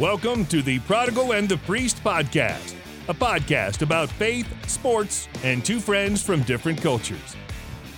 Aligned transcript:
Welcome 0.00 0.44
to 0.46 0.60
the 0.60 0.80
Prodigal 0.80 1.34
and 1.34 1.48
the 1.48 1.56
Priest 1.56 2.02
podcast, 2.02 2.74
a 3.06 3.14
podcast 3.14 3.82
about 3.82 4.10
faith, 4.10 4.48
sports, 4.68 5.28
and 5.44 5.64
two 5.64 5.78
friends 5.78 6.20
from 6.20 6.42
different 6.42 6.82
cultures. 6.82 7.36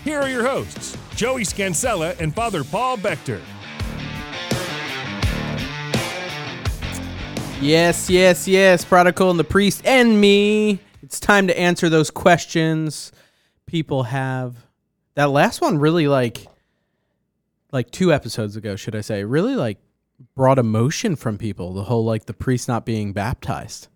Here 0.04 0.20
are 0.20 0.28
your 0.28 0.46
hosts, 0.46 0.94
Joey 1.14 1.42
Scansella 1.44 2.14
and 2.20 2.34
Father 2.34 2.64
Paul 2.64 2.98
Bechter. 2.98 3.40
Yes, 7.62 8.10
yes, 8.10 8.46
yes, 8.46 8.84
Prodigal 8.84 9.30
and 9.30 9.40
the 9.40 9.44
Priest 9.44 9.80
and 9.86 10.20
me. 10.20 10.78
It's 11.02 11.18
time 11.18 11.46
to 11.46 11.58
answer 11.58 11.88
those 11.88 12.10
questions 12.10 13.10
people 13.64 14.02
have. 14.02 14.54
That 15.14 15.30
last 15.30 15.62
one 15.62 15.78
really 15.78 16.08
like 16.08 16.46
like 17.72 17.90
two 17.90 18.12
episodes 18.12 18.54
ago, 18.54 18.76
should 18.76 18.94
I 18.94 19.00
say, 19.00 19.24
really 19.24 19.56
like 19.56 19.78
brought 20.34 20.58
emotion 20.58 21.16
from 21.16 21.38
people. 21.38 21.72
The 21.74 21.84
whole 21.84 22.04
like 22.04 22.26
the 22.26 22.34
priest 22.34 22.68
not 22.68 22.84
being 22.84 23.12
baptized. 23.12 23.88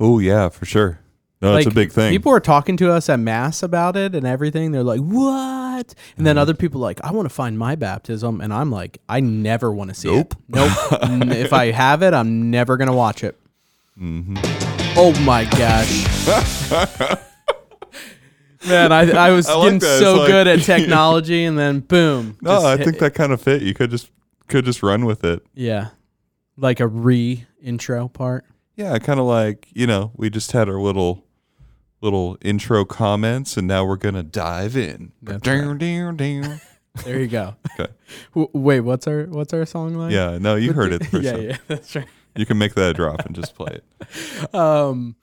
Oh 0.00 0.18
yeah, 0.18 0.48
for 0.48 0.64
sure. 0.66 1.00
No, 1.40 1.52
like, 1.52 1.66
a 1.66 1.70
big 1.70 1.92
thing. 1.92 2.10
People 2.10 2.32
are 2.32 2.40
talking 2.40 2.76
to 2.78 2.90
us 2.90 3.08
at 3.08 3.20
mass 3.20 3.62
about 3.62 3.96
it 3.96 4.12
and 4.16 4.26
everything. 4.26 4.72
They're 4.72 4.82
like, 4.82 4.98
"What?" 5.00 5.94
And 6.16 6.26
then 6.26 6.34
Mm-hmm. 6.34 6.38
other 6.42 6.54
people 6.54 6.80
like, 6.80 7.00
"I 7.04 7.12
want 7.12 7.26
to 7.28 7.34
find 7.34 7.56
my 7.56 7.76
baptism," 7.76 8.40
and 8.40 8.52
I'm 8.52 8.72
like, 8.72 8.98
"I 9.08 9.20
never 9.20 9.70
want 9.70 9.90
to 9.90 9.94
see 9.94 10.08
Nope. 10.10 10.32
it. 10.32 10.38
Nope. 10.48 10.72
If 11.36 11.52
I 11.52 11.70
have 11.70 12.02
it, 12.02 12.12
I'm 12.12 12.50
never 12.50 12.76
gonna 12.76 12.92
watch 12.96 13.22
it." 13.22 13.38
Mm-hmm. 14.00 14.34
Oh 14.96 15.12
my 15.20 15.44
gosh. 15.44 16.06
Man, 18.66 18.90
I, 18.92 19.08
I 19.12 19.30
was 19.30 19.48
I 19.48 19.54
like 19.54 19.64
getting 19.66 19.78
that. 19.80 19.98
So 20.00 20.16
like- 20.16 20.26
good 20.28 20.46
at 20.48 20.62
technology, 20.62 21.44
and 21.44 21.56
then 21.56 21.80
boom. 21.80 22.36
no, 22.42 22.60
I 22.64 22.76
hit- 22.76 22.84
think 22.84 22.98
that 22.98 23.14
kind 23.14 23.32
of 23.32 23.40
fit. 23.40 23.62
You 23.62 23.74
could 23.74 23.90
just 23.90 24.10
could 24.48 24.64
just 24.64 24.82
run 24.82 25.04
with 25.04 25.24
it. 25.24 25.46
yeah, 25.54 25.88
like 26.56 26.80
a 26.80 26.86
re 26.86 27.46
intro 27.62 28.08
part. 28.08 28.44
Yeah, 28.76 28.98
kind 28.98 29.18
of 29.20 29.26
like 29.26 29.68
you 29.72 29.86
know 29.86 30.12
we 30.16 30.30
just 30.30 30.52
had 30.52 30.68
our 30.68 30.80
little 30.80 31.24
little 32.00 32.36
intro 32.42 32.84
comments, 32.84 33.56
and 33.56 33.66
now 33.66 33.84
we're 33.84 33.96
gonna 33.96 34.22
dive 34.22 34.76
in. 34.76 35.12
That's 35.22 35.42
Down, 35.42 35.78
down, 35.78 36.16
down. 36.16 36.60
There 37.04 37.20
you 37.20 37.28
go. 37.28 37.54
Okay. 37.78 37.92
W- 38.34 38.50
wait, 38.52 38.80
what's 38.80 39.06
our 39.06 39.24
what's 39.24 39.52
our 39.52 39.66
song 39.66 39.94
like? 39.94 40.12
Yeah, 40.12 40.38
no, 40.38 40.54
you 40.56 40.72
heard 40.72 40.92
it. 40.92 41.12
Yeah, 41.12 41.36
yeah, 41.36 41.56
that's 41.68 41.94
right. 41.94 42.06
You 42.36 42.46
can 42.46 42.58
make 42.58 42.74
that 42.74 42.90
a 42.90 42.94
drop 42.94 43.24
and 43.26 43.34
just 43.34 43.54
play 43.54 43.80
it. 43.80 44.54
Um, 44.54 45.16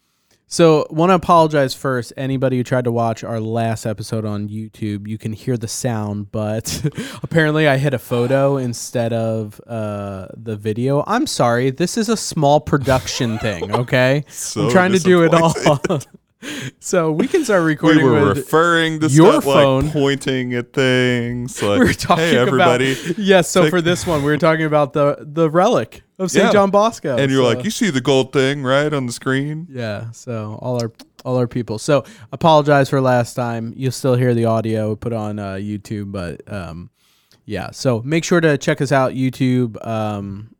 so 0.48 0.86
want 0.90 1.10
to 1.10 1.16
apologize 1.16 1.74
first. 1.74 2.14
Anybody 2.16 2.58
who 2.58 2.64
tried 2.64 2.84
to 2.86 2.92
watch 2.92 3.24
our 3.24 3.40
last 3.40 3.86
episode 3.86 4.26
on 4.26 4.48
YouTube, 4.48 5.08
you 5.08 5.18
can 5.18 5.34
hear 5.34 5.58
the 5.58 5.68
sound, 5.68 6.32
but 6.32 6.86
apparently 7.24 7.68
I 7.68 7.78
hit 7.78 7.94
a 7.94 8.00
photo 8.00 8.58
instead 8.58 9.12
of 9.14 9.60
uh 9.68 10.28
the 10.36 10.56
video. 10.56 11.04
I'm 11.08 11.28
sorry. 11.28 11.72
This 11.72 11.98
is 11.98 12.10
a 12.10 12.18
small 12.18 12.60
production 12.60 13.38
thing. 13.46 13.74
Okay, 13.74 14.24
So 14.30 14.66
I'm 14.66 14.72
trying 14.72 14.92
to 14.92 15.00
do 15.00 15.24
it 15.24 15.34
all. 15.34 15.54
so 16.80 17.12
we 17.12 17.28
can 17.28 17.44
start 17.44 17.64
recording. 17.64 18.06
We 18.06 18.12
were 18.12 18.34
referring 18.34 19.00
to 19.00 19.08
your 19.08 19.34
stuff, 19.34 19.46
phone. 19.46 19.86
like 19.86 19.94
pointing 19.94 20.54
at 20.54 20.74
things. 20.74 21.62
Like, 21.62 21.80
we 21.80 21.86
were 21.88 21.94
talking 21.94 22.24
hey, 22.26 22.38
everybody. 22.38 22.92
about 22.94 23.18
yes. 23.18 23.50
So 23.50 23.64
take- 23.64 23.72
for 23.72 23.82
this 23.82 24.06
one, 24.06 24.24
we 24.24 24.32
were 24.32 24.38
talking 24.38 24.66
about 24.66 24.94
the 24.94 25.18
the 25.22 25.50
relic 25.50 26.04
of 26.20 26.32
Saint 26.32 26.46
Yeah. 26.46 26.52
John 26.52 26.72
Bosco, 26.72 27.18
and 27.18 27.32
you're 27.32 27.42
So- 27.44 27.56
like, 27.58 27.64
you 27.66 27.72
see 27.72 27.90
the 27.90 28.02
gold 28.02 28.32
thing 28.34 28.64
right 28.64 28.94
on 28.94 29.06
the 29.06 29.14
screen. 29.14 29.68
Yeah, 29.72 30.12
so 30.12 30.58
all 30.62 30.82
our 30.82 30.92
all 31.26 31.38
our 31.38 31.48
people. 31.48 31.80
So 31.80 32.04
apologize 32.32 32.90
for 32.90 33.02
last 33.02 33.34
time. 33.34 33.74
You'll 33.76 33.92
still 33.92 34.16
hear 34.16 34.34
the 34.36 34.46
audio 34.46 34.96
put 34.96 35.12
on 35.12 35.40
uh, 35.40 35.54
YouTube, 35.56 36.12
but 36.12 36.42
um, 36.52 36.92
yeah. 37.46 37.72
So 37.72 38.02
make 38.06 38.24
sure 38.24 38.40
to 38.42 38.58
check 38.60 38.80
us 38.80 38.92
out 38.92 39.14
YouTube, 39.14 39.84
um, 39.86 40.52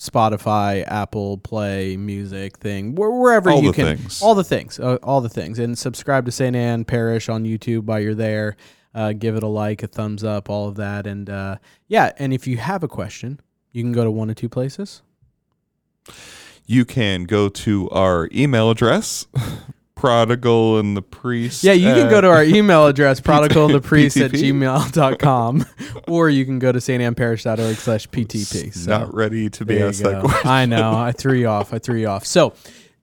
Spotify, 0.00 0.84
Apple 0.88 1.38
Play 1.38 1.96
Music 1.96 2.58
thing, 2.58 2.94
where, 2.94 3.10
wherever 3.10 3.50
All 3.50 3.62
you 3.62 3.70
the 3.70 3.76
can, 3.76 3.96
things. 3.98 4.20
all 4.22 4.34
the 4.34 4.42
things, 4.44 4.80
uh, 4.80 4.96
all 5.02 5.20
the 5.20 5.28
things, 5.28 5.58
and 5.58 5.78
subscribe 5.78 6.24
to 6.26 6.32
Saint 6.32 6.56
Anne 6.56 6.84
Parish 6.84 7.28
on 7.28 7.44
YouTube 7.44 7.84
while 7.84 8.00
you're 8.00 8.14
there. 8.14 8.56
Uh, 8.94 9.12
give 9.12 9.36
it 9.36 9.42
a 9.42 9.46
like, 9.48 9.82
a 9.82 9.86
thumbs 9.86 10.22
up, 10.24 10.48
all 10.48 10.68
of 10.68 10.76
that, 10.76 11.06
and 11.06 11.28
uh, 11.28 11.56
yeah. 11.88 12.12
And 12.18 12.32
if 12.32 12.46
you 12.46 12.56
have 12.56 12.82
a 12.82 12.88
question, 12.88 13.40
you 13.74 13.82
can 13.82 13.92
go 13.92 14.04
to 14.04 14.10
one 14.10 14.30
of 14.30 14.36
two 14.36 14.48
places. 14.48 15.02
you 16.64 16.84
can 16.84 17.24
go 17.24 17.48
to 17.50 17.90
our 17.90 18.28
email 18.32 18.70
address, 18.70 19.26
prodigal 19.96 20.78
and 20.78 20.96
the 20.96 21.02
priest. 21.02 21.64
Yeah, 21.64 21.72
you 21.72 21.92
can 21.92 22.08
go 22.08 22.20
to 22.20 22.28
our 22.28 22.44
email 22.44 22.86
address, 22.86 23.20
prodigal 23.22 23.66
and 23.66 23.74
the 23.74 23.80
priest 23.80 24.16
at 24.16 24.30
gmail.com, 24.30 25.66
or 26.08 26.30
you 26.30 26.44
can 26.44 26.60
go 26.60 26.70
to 26.70 26.78
stannparish.org 26.78 27.76
slash 27.76 28.08
PTP. 28.08 28.72
So 28.72 28.90
Not 28.90 29.12
ready 29.12 29.50
to 29.50 29.64
be 29.64 29.82
asked 29.82 30.04
that 30.04 30.22
question. 30.22 30.48
I 30.48 30.66
know. 30.66 30.94
I 30.94 31.10
threw 31.10 31.34
you 31.34 31.48
off. 31.48 31.74
I 31.74 31.78
threw 31.78 31.96
you 31.96 32.06
off. 32.06 32.24
So 32.24 32.54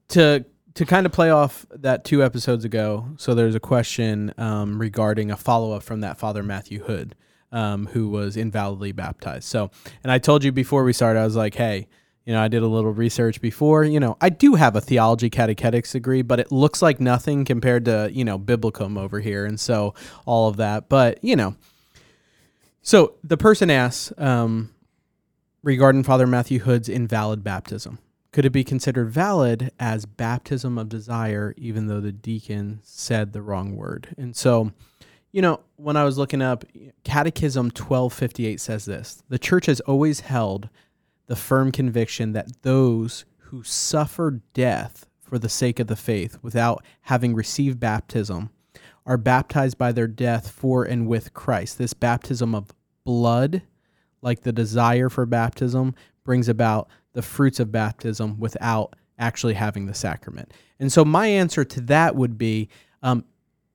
to 0.10 0.46
to 0.76 0.86
kind 0.86 1.06
of 1.06 1.12
play 1.12 1.30
off 1.30 1.66
that 1.72 2.06
two 2.06 2.24
episodes 2.24 2.64
ago, 2.64 3.10
so 3.18 3.36
there's 3.36 3.56
a 3.56 3.60
question 3.60 4.34
um, 4.38 4.80
regarding 4.80 5.30
a 5.30 5.36
follow 5.36 5.74
up 5.74 5.84
from 5.84 6.00
that 6.00 6.18
Father 6.18 6.44
Matthew 6.44 6.84
Hood, 6.86 7.14
um, 7.52 7.88
who 7.88 8.10
was 8.10 8.36
invalidly 8.36 8.96
baptized. 8.96 9.46
So, 9.46 9.72
and 10.04 10.12
I 10.12 10.18
told 10.18 10.44
you 10.44 10.52
before 10.52 10.84
we 10.84 10.94
started, 10.94 11.20
I 11.20 11.26
was 11.26 11.36
like, 11.36 11.56
hey, 11.56 11.88
you 12.26 12.34
know, 12.34 12.42
I 12.42 12.48
did 12.48 12.62
a 12.62 12.68
little 12.68 12.94
research 12.94 13.42
before. 13.42 13.84
You 13.84 14.00
know, 14.00 14.16
I 14.22 14.30
do 14.30 14.56
have 14.56 14.76
a 14.76 14.82
theology 14.82 15.30
catechetics 15.30 15.92
degree, 15.92 16.22
but 16.22 16.40
it 16.40 16.52
looks 16.52 16.82
like 16.82 17.00
nothing 17.00 17.46
compared 17.46 17.86
to, 17.86 18.10
you 18.14 18.24
know, 18.24 18.38
biblicum 18.38 18.98
over 18.98 19.20
here. 19.20 19.46
And 19.46 19.60
so 19.60 19.96
all 20.26 20.48
of 20.48 20.58
that. 20.58 20.88
But, 20.88 21.24
you 21.24 21.36
know, 21.36 21.56
so 22.84 23.16
the 23.24 23.38
person 23.38 23.70
asks 23.70 24.14
um, 24.18 24.70
regarding 25.64 26.04
Father 26.04 26.28
Matthew 26.28 26.60
Hood's 26.60 26.90
invalid 26.90 27.44
baptism. 27.44 28.00
Could 28.32 28.46
it 28.46 28.52
be 28.52 28.64
considered 28.64 29.10
valid 29.10 29.72
as 29.78 30.06
baptism 30.06 30.78
of 30.78 30.88
desire, 30.88 31.54
even 31.58 31.88
though 31.88 32.00
the 32.00 32.14
deacon 32.14 32.80
said 32.82 33.34
the 33.34 33.42
wrong 33.42 33.76
word? 33.76 34.16
And 34.18 34.36
so, 34.36 34.72
you 35.32 35.42
know, 35.42 35.62
when 35.78 35.96
I 35.96 36.04
was 36.04 36.18
looking 36.18 36.42
up, 36.42 36.66
Catechism 37.04 37.68
1258 37.68 38.60
says 38.60 38.86
this 38.86 39.24
The 39.30 39.40
church 39.40 39.66
has 39.68 39.80
always 39.82 40.22
held 40.22 40.70
the 41.28 41.36
firm 41.36 41.72
conviction 41.72 42.34
that 42.34 42.62
those 42.64 43.26
who 43.38 43.64
suffer 43.64 44.42
death 44.54 45.08
for 45.22 45.40
the 45.40 45.50
sake 45.50 45.80
of 45.80 45.88
the 45.88 45.96
faith 45.96 46.38
without 46.42 46.84
having 47.02 47.34
received 47.34 47.80
baptism 47.80 48.50
are 49.06 49.18
baptized 49.18 49.78
by 49.78 49.92
their 49.92 50.08
death 50.08 50.52
for 50.52 50.84
and 50.84 51.08
with 51.08 51.34
Christ. 51.34 51.78
This 51.78 51.94
baptism 51.94 52.54
of 52.54 52.74
blood, 53.06 53.62
like 54.22 54.42
the 54.42 54.52
desire 54.52 55.10
for 55.10 55.26
baptism, 55.26 55.96
brings 56.24 56.50
about 56.50 56.90
the 57.14 57.22
fruits 57.22 57.60
of 57.60 57.72
baptism 57.72 58.40
without 58.40 58.96
actually 59.18 59.54
having 59.54 59.86
the 59.86 59.94
sacrament. 59.94 60.54
And 60.80 60.92
so, 60.92 61.06
my 61.06 61.28
answer 61.28 61.64
to 61.64 61.82
that 61.82 62.16
would 62.16 62.38
be 62.38 62.70
um, 63.04 63.24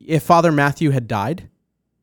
if 0.00 0.22
Father 0.22 0.52
Matthew 0.52 0.90
had 0.90 1.08
died, 1.08 1.48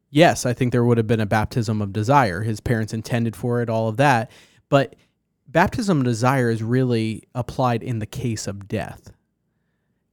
yes, 0.09 0.46
I 0.46 0.54
think 0.54 0.72
there 0.72 0.84
would 0.84 0.98
have 0.98 1.08
been 1.08 1.20
a 1.20 1.26
baptism 1.26 1.81
of 1.81 1.94
desire. 1.94 2.42
His 2.42 2.59
parents 2.59 2.94
intended 2.94 3.36
for 3.36 3.62
it, 3.62 3.70
all 3.70 3.88
of 3.88 3.98
that. 3.98 4.31
But 4.70 4.96
baptism 5.48 6.00
of 6.00 6.04
desire 6.06 6.50
is 6.50 6.64
really 6.64 7.24
applied 7.36 7.84
in 7.84 8.00
the 8.00 8.06
case 8.06 8.48
of 8.48 8.68
death. 8.68 9.12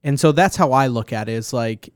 And 0.03 0.19
so 0.19 0.31
that's 0.31 0.55
how 0.55 0.71
I 0.71 0.87
look 0.87 1.13
at 1.13 1.29
it 1.29 1.33
is 1.33 1.53
like 1.53 1.93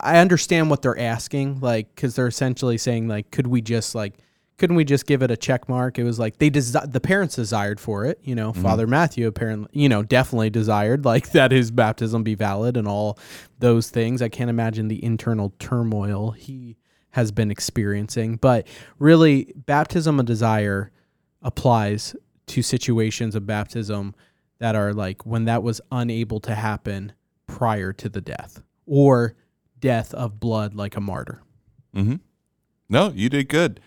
I 0.00 0.18
understand 0.18 0.70
what 0.70 0.82
they're 0.82 0.98
asking 0.98 1.60
like 1.60 1.94
cuz 1.96 2.14
they're 2.14 2.26
essentially 2.26 2.78
saying 2.78 3.08
like 3.08 3.30
could 3.30 3.46
we 3.46 3.60
just 3.60 3.94
like 3.94 4.18
couldn't 4.58 4.76
we 4.76 4.84
just 4.84 5.06
give 5.06 5.22
it 5.22 5.30
a 5.30 5.36
check 5.36 5.68
mark? 5.68 5.98
It 5.98 6.04
was 6.04 6.18
like 6.18 6.38
they 6.38 6.50
desi- 6.50 6.90
the 6.90 7.00
parents 7.00 7.36
desired 7.36 7.78
for 7.78 8.06
it, 8.06 8.18
you 8.22 8.34
know. 8.34 8.52
Father 8.52 8.86
Matthew 8.86 9.26
apparently, 9.26 9.68
you 9.72 9.88
know, 9.88 10.02
definitely 10.02 10.50
desired 10.50 11.04
like 11.04 11.32
that 11.32 11.50
his 11.52 11.70
baptism 11.70 12.22
be 12.22 12.34
valid 12.34 12.76
and 12.76 12.88
all 12.88 13.18
those 13.58 13.90
things. 13.90 14.22
I 14.22 14.28
can't 14.28 14.50
imagine 14.50 14.88
the 14.88 15.02
internal 15.04 15.52
turmoil 15.58 16.30
he 16.30 16.76
has 17.10 17.32
been 17.32 17.50
experiencing, 17.50 18.36
but 18.36 18.66
really 18.98 19.52
baptism 19.54 20.20
of 20.20 20.26
desire 20.26 20.90
applies 21.42 22.16
to 22.46 22.62
situations 22.62 23.34
of 23.34 23.46
baptism 23.46 24.14
that 24.58 24.74
are 24.74 24.92
like 24.94 25.26
when 25.26 25.44
that 25.44 25.62
was 25.62 25.80
unable 25.92 26.40
to 26.40 26.54
happen 26.54 27.12
prior 27.46 27.92
to 27.92 28.08
the 28.08 28.20
death 28.20 28.62
or 28.86 29.34
death 29.80 30.14
of 30.14 30.40
blood 30.40 30.74
like 30.74 30.96
a 30.96 31.00
martyr. 31.00 31.42
Mm-hmm. 31.94 32.16
No, 32.88 33.12
you 33.14 33.28
did 33.28 33.48
good. 33.48 33.80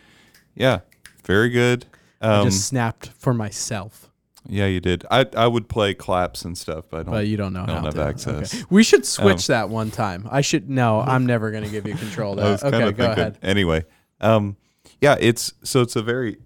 Yeah, 0.59 0.81
very 1.25 1.50
good. 1.50 1.85
I 2.21 2.27
Um, 2.41 2.45
just 2.45 2.67
snapped 2.67 3.07
for 3.17 3.33
myself, 3.33 4.11
yeah, 4.47 4.65
you 4.67 4.79
did. 4.79 5.06
I 5.09 5.25
I 5.35 5.47
would 5.47 5.67
play 5.69 5.94
claps 5.94 6.44
and 6.45 6.57
stuff, 6.57 6.85
but 6.89 7.00
I 7.00 7.03
don't. 7.03 7.11
but 7.13 7.27
you 7.27 7.38
don't 7.38 7.53
know 7.53 7.65
don't 7.65 7.77
how 7.77 7.85
have 7.85 7.94
to. 7.95 8.03
access. 8.03 8.53
Okay. 8.53 8.63
We 8.69 8.83
should 8.83 9.06
switch 9.06 9.47
that 9.47 9.69
one 9.69 9.89
time. 9.91 10.27
I 10.31 10.41
should 10.41 10.69
no, 10.69 11.00
I'm 11.13 11.25
never 11.25 11.50
going 11.51 11.63
to 11.63 11.69
give 11.69 11.88
you 11.88 11.95
control 11.95 12.39
of 12.39 12.63
I 12.63 12.69
that. 12.69 12.71
kind 12.71 12.75
Okay, 12.75 12.83
of 12.89 12.97
go 12.97 13.03
thinking. 13.06 13.21
ahead. 13.21 13.38
Anyway, 13.41 13.85
um, 14.21 14.57
yeah, 15.01 15.15
it's 15.19 15.53
so 15.63 15.81
it's 15.81 15.95
a 15.95 16.01
very. 16.03 16.38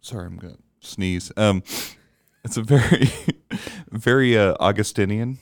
Sorry, 0.00 0.26
I'm 0.26 0.36
gonna 0.36 0.56
sneeze. 0.80 1.32
Um, 1.36 1.62
it's 2.44 2.56
a 2.56 2.62
very, 2.62 3.10
very 3.90 4.38
uh, 4.38 4.54
Augustinian 4.60 5.38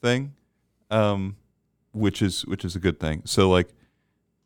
thing, 0.00 0.34
um, 0.90 1.36
which 1.92 2.22
is 2.22 2.46
which 2.46 2.64
is 2.64 2.76
a 2.76 2.78
good 2.80 3.00
thing. 3.00 3.22
So 3.24 3.50
like, 3.50 3.70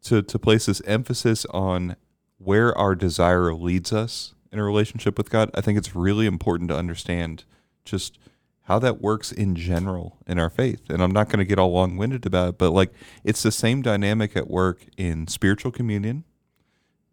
to 0.05 0.23
to 0.23 0.39
place 0.39 0.65
this 0.67 0.81
emphasis 0.87 1.45
on 1.51 1.97
where 2.39 2.77
our 2.77 2.95
desire 2.95 3.53
leads 3.53 3.93
us 3.93 4.35
in 4.51 4.59
a 4.59 4.65
relationship 4.65 5.19
with 5.19 5.31
God, 5.31 5.51
I 5.55 5.61
think 5.61 5.77
it's 5.77 5.95
really 5.95 6.27
important 6.27 6.71
to 6.71 6.77
understand 6.77 7.45
just 7.85 8.19
how 8.63 8.79
that 8.79 9.01
works 9.01 9.33
in 9.33 9.55
general 9.55 10.19
in 10.27 10.39
our 10.39 10.51
faith. 10.51 10.91
And 10.91 11.03
I'm 11.03 11.11
not 11.11 11.29
going 11.29 11.39
to 11.39 11.45
get 11.45 11.59
all 11.59 11.73
long 11.73 11.97
winded 11.97 12.27
about 12.27 12.51
it, 12.51 12.59
but 12.59 12.71
like 12.71 12.93
it's 13.25 13.43
the 13.43 13.51
same 13.51 13.83
dynamic 13.83 14.37
at 14.37 14.49
work 14.49 14.85
in 14.97 15.27
spiritual 15.27 15.73
communion 15.73 16.25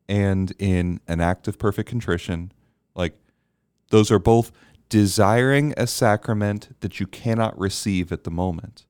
and 0.08 0.54
in 0.60 1.00
an 1.08 1.22
act 1.22 1.48
of 1.48 1.58
perfect 1.58 1.90
contrition. 1.90 2.52
Like 2.94 3.18
those 3.90 4.12
are 4.12 4.20
both 4.20 4.52
desiring 4.90 5.74
a 5.78 5.88
sacrament 5.88 6.76
that 6.82 7.00
you 7.00 7.08
cannot 7.08 7.58
receive 7.58 8.12
at 8.12 8.24
the 8.26 8.32
moment. 8.32 8.86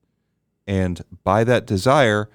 And 0.68 1.02
by 1.24 1.44
that 1.44 1.68
desire, 1.68 2.30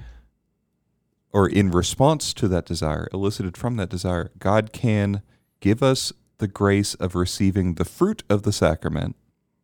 or 1.33 1.49
in 1.49 1.71
response 1.71 2.33
to 2.35 2.49
that 2.49 2.67
desire, 2.67 3.09
elicited 3.13 3.57
from 3.57 3.77
that 3.77 3.89
desire, 3.89 4.31
God 4.39 4.73
can 4.73 5.23
give 5.61 5.83
us 5.83 6.13
the 6.39 6.49
grace 6.49 6.95
of 6.95 7.15
receiving 7.15 7.75
the 7.75 7.85
fruit 7.85 8.23
of 8.31 8.43
the 8.43 8.53
sacrament 8.53 9.15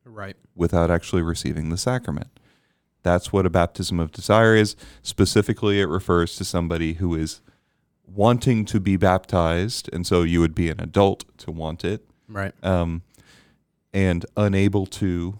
Right. 0.04 0.36
without 0.54 0.90
actually 0.90 1.22
receiving 1.22 1.70
the 1.70 1.76
sacrament. 1.76 2.28
That's 3.02 3.32
what 3.32 3.46
a 3.46 3.50
baptism 3.50 3.98
of 4.00 4.12
desire 4.12 4.54
is. 4.54 4.76
Specifically, 5.02 5.80
it 5.80 5.86
refers 5.86 6.36
to 6.36 6.44
somebody 6.44 6.94
who 6.94 7.14
is 7.14 7.40
wanting 8.06 8.64
to 8.66 8.80
be 8.80 8.96
baptized, 8.96 9.88
and 9.92 10.06
so 10.06 10.22
you 10.22 10.40
would 10.40 10.54
be 10.54 10.68
an 10.70 10.80
adult 10.80 11.24
to 11.38 11.50
want 11.50 11.84
it, 11.84 12.06
Right. 12.28 12.52
um, 12.64 13.02
and 13.92 14.24
unable 14.36 14.86
to 14.86 15.38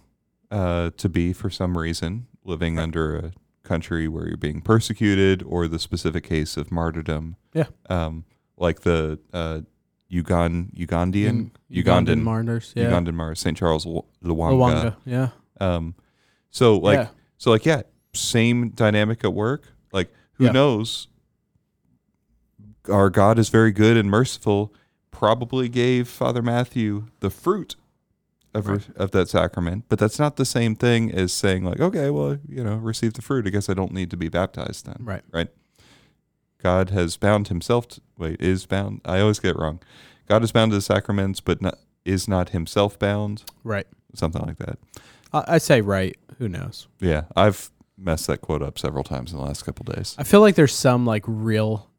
uh, 0.50 0.90
to 0.96 1.08
be 1.08 1.32
for 1.32 1.50
some 1.50 1.76
reason 1.76 2.26
living 2.44 2.78
under 2.78 3.16
a 3.16 3.32
country 3.66 4.08
where 4.08 4.26
you're 4.26 4.36
being 4.36 4.60
persecuted, 4.62 5.42
or 5.42 5.68
the 5.68 5.78
specific 5.78 6.24
case 6.24 6.56
of 6.56 6.70
martyrdom. 6.72 7.36
Yeah. 7.52 7.66
um, 7.90 8.24
like 8.56 8.80
the 8.80 9.18
uh, 9.34 9.60
Ugan 10.10 10.72
Ugandan 10.74 11.50
Ugandan 11.70 11.84
Ugandan 11.84 12.22
martyrs. 12.22 12.72
Yeah. 12.74 12.84
Ugandan 12.90 13.14
martyrs, 13.14 13.40
St. 13.40 13.56
Charles 13.56 13.84
Lu- 13.84 14.04
Lwanga. 14.24 14.96
Yeah. 15.04 15.28
um, 15.60 15.94
so 16.50 16.76
like, 16.78 16.96
Yeah. 16.98 17.08
so 17.36 17.50
like, 17.50 17.66
yeah, 17.66 17.82
same 18.14 18.70
dynamic 18.70 19.24
at 19.24 19.34
work. 19.34 19.72
Like, 19.92 20.10
who 20.34 20.44
Yeah. 20.46 20.52
knows? 20.52 21.08
Our 22.90 23.10
God 23.10 23.38
is 23.38 23.48
very 23.48 23.72
good 23.72 23.96
and 23.96 24.08
merciful. 24.10 24.72
Probably 25.10 25.68
gave 25.68 26.08
Father 26.08 26.40
Matthew 26.42 27.08
the 27.20 27.30
fruit 27.30 27.74
of 28.56 28.68
re- 28.68 28.94
of 28.96 29.10
that 29.12 29.28
sacrament, 29.28 29.84
but 29.88 29.98
that's 29.98 30.18
not 30.18 30.36
the 30.36 30.44
same 30.44 30.74
thing 30.74 31.12
as 31.12 31.32
saying 31.32 31.64
like, 31.64 31.80
okay, 31.80 32.10
well, 32.10 32.38
you 32.48 32.64
know, 32.64 32.76
receive 32.76 33.12
the 33.12 33.22
fruit. 33.22 33.46
I 33.46 33.50
guess 33.50 33.68
I 33.68 33.74
don't 33.74 33.92
need 33.92 34.10
to 34.10 34.16
be 34.16 34.28
baptized 34.28 34.86
then. 34.86 34.96
Right. 35.00 35.22
Right. 35.32 35.48
God 36.62 36.90
has 36.90 37.16
bound 37.16 37.48
Himself. 37.48 37.86
To, 37.88 38.00
wait, 38.18 38.40
is 38.40 38.66
bound. 38.66 39.00
I 39.04 39.20
always 39.20 39.38
get 39.38 39.50
it 39.50 39.58
wrong. 39.58 39.80
God 40.28 40.42
is 40.42 40.52
bound 40.52 40.72
to 40.72 40.76
the 40.76 40.82
sacraments, 40.82 41.40
but 41.40 41.60
not, 41.62 41.78
is 42.04 42.26
not 42.26 42.50
Himself 42.50 42.98
bound. 42.98 43.44
Right. 43.62 43.86
Something 44.14 44.42
like 44.42 44.56
that. 44.58 44.78
I, 45.32 45.44
I 45.46 45.58
say 45.58 45.80
right. 45.80 46.16
Who 46.38 46.48
knows? 46.48 46.88
Yeah, 47.00 47.24
I've 47.36 47.70
messed 47.98 48.26
that 48.26 48.40
quote 48.40 48.62
up 48.62 48.78
several 48.78 49.04
times 49.04 49.32
in 49.32 49.38
the 49.38 49.44
last 49.44 49.64
couple 49.64 49.84
days. 49.84 50.14
I 50.18 50.24
feel 50.24 50.40
like 50.40 50.54
there's 50.54 50.74
some 50.74 51.06
like 51.06 51.24
real 51.26 51.90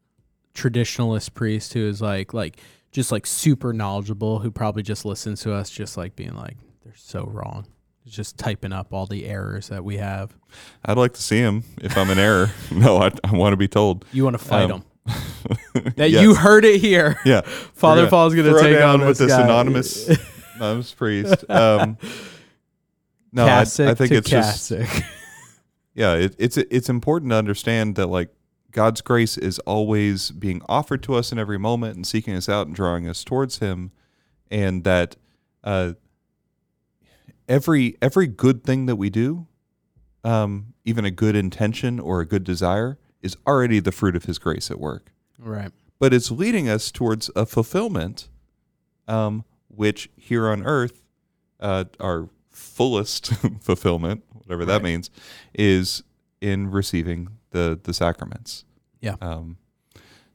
traditionalist 0.54 1.34
priest 1.34 1.72
who 1.72 1.86
is 1.86 2.02
like 2.02 2.34
like 2.34 2.58
just 2.90 3.12
like 3.12 3.26
super 3.26 3.72
knowledgeable 3.72 4.38
who 4.40 4.50
probably 4.50 4.82
just 4.82 5.04
listens 5.04 5.40
to 5.42 5.52
us 5.52 5.70
just 5.70 5.96
like 5.96 6.16
being 6.16 6.34
like 6.34 6.56
they're 6.84 6.94
so 6.96 7.24
wrong. 7.24 7.66
Just 8.06 8.38
typing 8.38 8.72
up 8.72 8.94
all 8.94 9.04
the 9.04 9.26
errors 9.26 9.68
that 9.68 9.84
we 9.84 9.98
have. 9.98 10.34
I'd 10.82 10.96
like 10.96 11.12
to 11.12 11.20
see 11.20 11.38
him 11.40 11.64
if 11.82 11.94
I'm 11.98 12.08
in 12.08 12.18
error. 12.18 12.50
No, 12.72 12.96
I, 12.96 13.10
I 13.22 13.32
want 13.36 13.52
to 13.52 13.58
be 13.58 13.68
told. 13.68 14.06
You 14.12 14.24
want 14.24 14.38
to 14.38 14.42
fight 14.44 14.70
Um, 14.70 14.82
them. 15.04 15.14
That 15.96 16.10
Yes. 16.10 16.22
you 16.22 16.34
heard 16.34 16.64
it 16.64 16.80
here. 16.80 17.18
Yeah, 17.26 17.40
Father 17.74 18.04
We're 18.04 18.10
Paul's 18.10 18.34
gonna 18.34 18.58
take 18.60 18.80
on 18.82 19.04
with 19.04 19.18
this 19.18 19.28
guy. 19.30 19.42
anonymous 19.42 20.08
anonymous 20.56 20.92
priest. 20.94 21.44
Um, 21.50 21.98
no, 23.32 23.44
I, 23.46 23.60
I 23.60 23.64
think 23.66 24.10
it's 24.12 24.28
just 24.30 24.70
yeah, 25.94 26.14
it, 26.14 26.34
it's 26.38 26.56
it's 26.56 26.88
important 26.88 27.30
to 27.32 27.36
understand 27.36 27.96
that 27.96 28.06
like 28.06 28.30
God's 28.78 29.00
grace 29.00 29.36
is 29.36 29.58
always 29.60 30.30
being 30.30 30.62
offered 30.68 31.02
to 31.02 31.14
us 31.16 31.32
in 31.32 31.38
every 31.40 31.58
moment 31.58 31.96
and 31.96 32.06
seeking 32.06 32.36
us 32.36 32.48
out 32.48 32.68
and 32.68 32.76
drawing 32.76 33.08
us 33.08 33.24
towards 33.24 33.58
Him, 33.58 33.90
and 34.52 34.84
that 34.84 35.16
uh, 35.64 35.94
every 37.48 37.96
every 38.00 38.28
good 38.28 38.62
thing 38.62 38.86
that 38.86 38.94
we 38.94 39.10
do, 39.10 39.48
um, 40.22 40.74
even 40.84 41.04
a 41.04 41.10
good 41.10 41.34
intention 41.34 41.98
or 41.98 42.20
a 42.20 42.24
good 42.24 42.44
desire, 42.44 42.98
is 43.20 43.36
already 43.48 43.80
the 43.80 43.90
fruit 43.90 44.14
of 44.14 44.26
His 44.26 44.38
grace 44.38 44.70
at 44.70 44.78
work. 44.78 45.10
right. 45.40 45.72
But 45.98 46.14
it's 46.14 46.30
leading 46.30 46.68
us 46.68 46.92
towards 46.92 47.28
a 47.34 47.44
fulfillment, 47.44 48.28
um, 49.08 49.44
which 49.66 50.08
here 50.16 50.46
on 50.48 50.62
earth, 50.64 51.02
uh, 51.58 51.86
our 51.98 52.28
fullest 52.48 53.26
fulfillment, 53.60 54.22
whatever 54.32 54.64
that 54.64 54.74
Right. 54.74 54.82
means, 54.84 55.10
is 55.52 56.04
in 56.40 56.70
receiving 56.70 57.30
the 57.50 57.76
the 57.82 57.92
sacraments. 57.92 58.64
Yeah. 59.00 59.16
Um, 59.20 59.56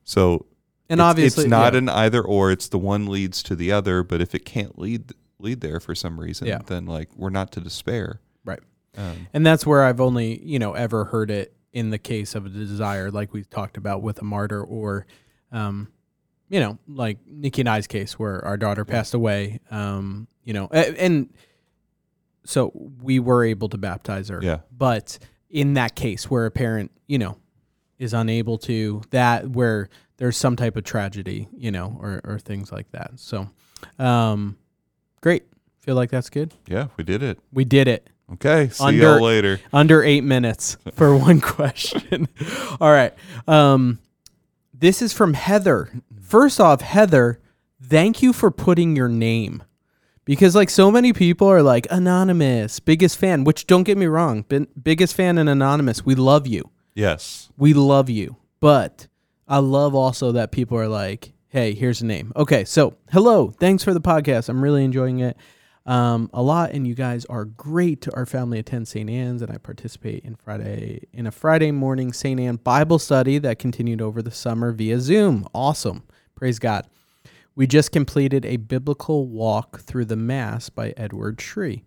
so 0.04 0.46
And 0.90 1.00
it's, 1.00 1.06
obviously 1.06 1.44
it's 1.46 1.50
not 1.50 1.74
yeah. 1.74 1.80
an 1.80 1.90
either 1.90 2.22
or. 2.22 2.52
It's 2.52 2.68
the 2.70 2.78
one 2.80 3.08
leads 3.08 3.42
to 3.44 3.56
the 3.56 3.72
other. 3.72 4.04
But 4.04 4.22
if 4.22 4.34
it 4.36 4.46
can't 4.46 4.78
lead 4.80 5.12
lead 5.40 5.62
there 5.62 5.80
for 5.80 5.94
some 5.96 6.20
reason, 6.20 6.48
Yeah. 6.48 6.60
then 6.66 6.86
like 6.86 7.10
we're 7.16 7.30
not 7.30 7.52
to 7.54 7.60
despair. 7.60 8.22
Right. 8.46 8.62
Um, 8.98 9.28
And 9.34 9.46
that's 9.46 9.66
where 9.66 9.84
I've 9.84 10.00
only, 10.00 10.42
you 10.46 10.60
know, 10.60 10.74
ever 10.74 11.06
heard 11.06 11.30
it 11.32 11.56
in 11.74 11.90
the 11.90 11.98
case 11.98 12.36
of 12.36 12.46
a 12.46 12.50
desire, 12.50 13.10
like 13.12 13.34
we 13.34 13.44
talked 13.44 13.76
about 13.78 14.02
with 14.04 14.20
a 14.22 14.24
martyr, 14.24 14.62
or, 14.64 15.06
um, 15.52 15.88
you 16.50 16.60
know, 16.60 16.78
like 16.88 17.18
Nikki 17.26 17.62
and 17.64 17.70
I's 17.70 17.88
case 17.88 18.20
where 18.20 18.46
our 18.46 18.58
daughter 18.58 18.86
passed 18.86 19.14
away. 19.16 19.60
Um, 19.72 20.28
you 20.44 20.54
know, 20.54 20.70
a- 20.72 21.02
and 21.02 21.34
so 22.46 22.72
we 23.02 23.20
were 23.20 23.44
able 23.44 23.70
to 23.70 23.78
baptize 23.78 24.30
her. 24.30 24.40
Yeah. 24.42 24.60
But 24.72 25.18
in 25.50 25.74
that 25.74 25.96
case 25.96 26.30
where 26.30 26.46
a 26.46 26.52
parent, 26.52 26.92
you 27.08 27.18
know, 27.18 27.38
is 28.04 28.14
unable 28.14 28.58
to, 28.60 29.02
that 29.10 29.50
where 29.50 29.90
there's 30.18 30.38
some 30.38 30.56
type 30.56 30.76
of 30.76 30.84
tragedy, 30.84 31.48
you 31.58 31.72
know, 31.72 31.98
or, 32.00 32.22
or 32.24 32.40
things 32.40 32.72
like 32.72 32.92
that. 32.92 33.12
So, 33.16 33.50
um, 33.98 34.58
great. 35.22 35.44
Feel 35.80 35.96
like 35.96 36.12
that's 36.12 36.30
good. 36.30 36.54
yeah, 36.68 36.88
we 36.98 37.04
did 37.04 37.24
it. 37.24 37.40
We 37.52 37.66
did 37.66 37.88
it 37.88 38.08
Okay. 38.34 38.70
See 38.70 38.84
Under- 38.84 39.00
y'all 39.02 39.22
later. 39.22 39.60
under 39.72 40.04
eight 40.04 40.24
minutes 40.24 40.78
for 40.94 41.16
one 41.16 41.42
question. 41.42 42.28
All 42.82 42.92
right. 42.92 43.14
Um, 43.48 44.00
this 44.74 45.02
is 45.02 45.14
from 45.14 45.34
Heather. 45.34 45.90
First 46.22 46.60
off, 46.60 46.82
Heather, 46.82 47.40
thank 47.82 48.22
you 48.22 48.34
for 48.34 48.50
putting 48.50 48.96
your 48.96 49.10
name 49.10 49.64
because 50.26 50.56
like 50.56 50.70
so 50.70 50.90
many 50.90 51.14
people 51.14 51.48
are 51.48 51.62
like 51.62 51.86
anonymous, 51.92 52.80
biggest 52.80 53.18
fan. 53.18 53.44
Which 53.44 53.68
don't 53.68 53.84
get 53.84 53.98
me 53.98 54.08
wrong, 54.08 54.46
biggest 54.82 55.16
fan 55.16 55.38
and 55.38 55.50
anonymous. 55.50 56.06
We 56.06 56.16
love 56.16 56.48
you. 56.48 56.70
Yes. 56.94 57.50
We 57.58 57.74
love 57.74 58.10
you. 58.10 58.38
But 58.60 59.08
I 59.48 59.58
love 59.58 59.96
also 59.96 60.32
that 60.34 60.52
people 60.52 60.78
are 60.78 60.88
like, 60.88 61.34
hey, 61.50 61.74
here's 61.74 62.02
a 62.02 62.06
name. 62.06 62.32
Okay, 62.36 62.66
so 62.66 62.96
hello. 63.12 63.50
Thanks 63.50 63.84
for 63.84 63.94
the 63.94 64.02
podcast. 64.02 64.50
I'm 64.50 64.64
really 64.64 64.84
enjoying 64.84 65.20
it 65.20 65.38
um, 65.86 66.30
a 66.34 66.42
lot, 66.42 66.72
and 66.72 66.88
you 66.88 66.96
guys 66.96 67.26
are 67.26 67.46
great. 67.46 68.08
Our 68.14 68.26
family 68.26 68.60
attends 68.60 68.90
St. 68.90 69.10
Anne's, 69.10 69.42
and 69.42 69.52
I 69.52 69.58
participate 69.58 70.24
in 70.24 70.36
Friday 70.36 71.02
in 71.12 71.28
a 71.28 71.32
Friday 71.32 71.72
morning 71.72 72.14
St. 72.14 72.40
Anne 72.40 72.56
Bible 72.56 73.00
study 73.00 73.38
that 73.40 73.60
continued 73.60 74.02
over 74.02 74.22
the 74.22 74.32
summer 74.32 74.72
via 74.72 75.00
Zoom. 75.00 75.48
Awesome. 75.54 76.04
Praise 76.36 76.60
God. 76.60 76.88
We 77.56 77.68
just 77.68 77.92
completed 77.92 78.46
a 78.46 78.58
biblical 78.58 79.28
walk 79.28 79.80
through 79.82 80.06
the 80.06 80.16
Mass 80.16 80.70
by 80.70 80.94
Edward 80.98 81.40
Sri. 81.40 81.84